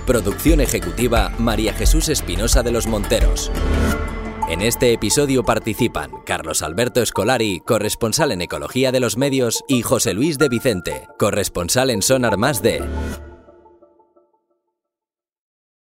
Producción 0.06 0.62
ejecutiva 0.62 1.34
María 1.38 1.74
Jesús 1.74 2.08
Espinosa 2.08 2.62
de 2.62 2.72
los 2.72 2.86
Monteros. 2.86 3.52
En 4.48 4.62
este 4.62 4.92
episodio 4.92 5.42
participan 5.42 6.12
Carlos 6.24 6.62
Alberto 6.62 7.02
Escolari, 7.02 7.58
corresponsal 7.58 8.30
en 8.30 8.42
Ecología 8.42 8.92
de 8.92 9.00
los 9.00 9.16
Medios, 9.16 9.64
y 9.66 9.82
José 9.82 10.14
Luis 10.14 10.38
de 10.38 10.48
Vicente, 10.48 11.08
corresponsal 11.18 11.90
en 11.90 12.00
Sonar 12.00 12.36
Más 12.36 12.62
de 12.62 12.80